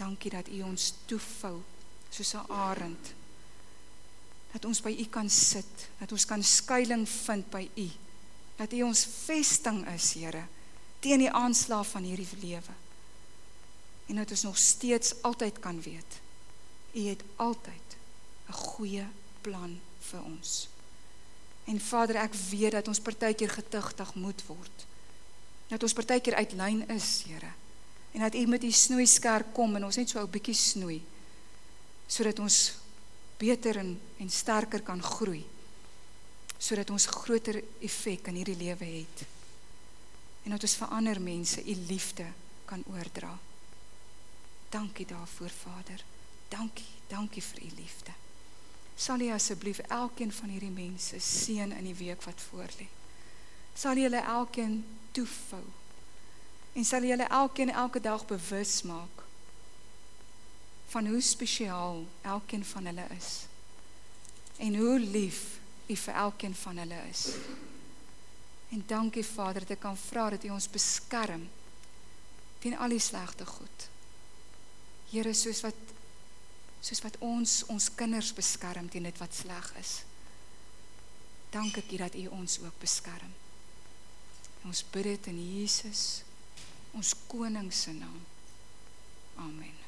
Dankie 0.00 0.32
dat 0.34 0.50
U 0.50 0.64
ons 0.66 0.88
toefou 1.06 1.60
soos 2.10 2.34
'n 2.34 2.50
arend. 2.50 3.14
Dat 4.52 4.64
ons 4.64 4.82
by 4.82 4.90
U 4.98 5.04
kan 5.04 5.30
sit, 5.30 5.88
dat 5.98 6.12
ons 6.12 6.24
kan 6.24 6.42
skuilings 6.42 7.10
vind 7.10 7.50
by 7.50 7.70
U. 7.76 7.88
Dat 8.56 8.72
U 8.72 8.82
ons 8.82 9.04
vesting 9.04 9.86
is, 9.88 10.12
Here, 10.12 10.46
teen 11.00 11.18
die 11.18 11.30
aanslag 11.30 11.86
van 11.86 12.02
hierdie 12.02 12.36
lewe. 12.40 12.74
En 14.06 14.16
dat 14.16 14.30
ons 14.30 14.42
nog 14.42 14.58
steeds 14.58 15.22
altyd 15.22 15.58
kan 15.58 15.82
weet 15.82 16.20
U 16.92 17.08
het 17.08 17.22
altyd 17.36 17.96
'n 18.48 18.52
goeie 18.52 19.06
plan 19.40 19.80
vir 20.00 20.22
ons. 20.22 20.68
En 21.64 21.80
Vader, 21.80 22.16
ek 22.16 22.34
weet 22.34 22.72
dat 22.72 22.88
ons 22.88 23.00
partykeer 23.00 23.50
getigtig 23.50 24.14
moet 24.14 24.46
word. 24.46 24.86
Dat 25.68 25.82
ons 25.82 25.92
partykeer 25.92 26.34
uit 26.34 26.52
lyn 26.52 26.88
is, 26.88 27.22
Here. 27.26 27.52
En 28.12 28.20
dat 28.20 28.34
U 28.34 28.46
met 28.46 28.60
die 28.60 28.72
snoeiskerp 28.72 29.54
kom 29.54 29.76
en 29.76 29.84
ons 29.84 29.96
net 29.96 30.08
so 30.08 30.20
'n 30.20 30.30
bietjie 30.30 30.54
snoei 30.54 31.02
sodat 32.06 32.38
ons 32.38 32.74
beter 33.38 33.76
en 33.76 34.00
en 34.18 34.30
sterker 34.30 34.82
kan 34.82 35.02
groei. 35.02 35.46
Sodat 36.58 36.90
ons 36.90 37.06
groter 37.06 37.62
effek 37.80 38.26
in 38.26 38.34
hierdie 38.34 38.56
lewe 38.56 38.84
het. 38.84 39.24
En 40.44 40.50
dat 40.50 40.62
ons 40.62 40.76
vir 40.76 40.88
ander 40.88 41.20
mense 41.20 41.64
U 41.64 41.74
liefde 41.88 42.26
kan 42.64 42.84
oordra. 42.86 43.38
Dankie 44.70 45.06
daarvoor, 45.06 45.50
Vader. 45.50 46.04
Dankie, 46.52 46.88
dankie 47.08 47.42
vir 47.42 47.62
U 47.64 47.68
liefde. 47.76 48.12
Sal 48.96 49.24
U 49.24 49.30
asseblief 49.32 49.78
elkeen 49.88 50.32
van 50.32 50.52
hierdie 50.52 50.72
mense 50.72 51.20
seën 51.20 51.72
in 51.72 51.86
die 51.88 51.96
week 51.96 52.22
wat 52.28 52.42
voorlê. 52.50 52.88
Sal 53.74 53.96
U 53.96 54.04
hulle 54.04 54.20
elkeen 54.20 54.82
toefou. 55.16 55.64
En 56.76 56.84
sal 56.84 57.08
U 57.08 57.12
hulle 57.14 57.28
elkeen 57.28 57.72
elke 57.72 58.00
dag 58.00 58.26
bewus 58.28 58.82
maak 58.82 59.24
van 60.92 61.06
hoe 61.08 61.20
spesiaal 61.24 62.04
elkeen 62.20 62.64
van 62.64 62.86
hulle 62.86 63.06
is. 63.16 63.30
En 64.60 64.76
hoe 64.76 64.98
lief 65.00 65.40
U 65.88 65.96
vir 65.96 66.14
elkeen 66.14 66.54
van 66.54 66.76
hulle 66.76 66.98
is. 67.10 67.22
En 68.68 68.84
dankie 68.86 69.24
Vader 69.24 69.64
dat 69.64 69.78
ek 69.78 69.82
kan 69.86 69.96
vra 69.96 70.28
dat 70.36 70.44
U 70.44 70.52
ons 70.52 70.68
beskerm 70.68 71.48
teen 72.60 72.76
al 72.76 72.92
die 72.92 73.00
slegte 73.00 73.48
goed. 73.48 73.88
Here 75.10 75.32
soos 75.36 75.64
wat 75.64 75.91
soos 76.82 77.02
wat 77.04 77.18
ons 77.22 77.62
ons 77.70 77.90
kinders 77.94 78.32
beskerm 78.34 78.88
teen 78.90 79.06
dit 79.06 79.22
wat 79.22 79.34
sleg 79.34 79.70
is. 79.80 80.00
Dank 81.54 81.78
ek 81.78 81.94
U 81.94 82.00
dat 82.02 82.18
U 82.18 82.26
ons 82.40 82.58
ook 82.64 82.82
beskerm. 82.82 83.32
Ons 84.66 84.82
bid 84.94 85.10
dit 85.12 85.30
in 85.32 85.40
Jesus 85.58 86.22
ons 86.92 87.14
koning 87.28 87.70
se 87.72 87.94
naam. 87.96 88.20
Amen. 89.40 89.81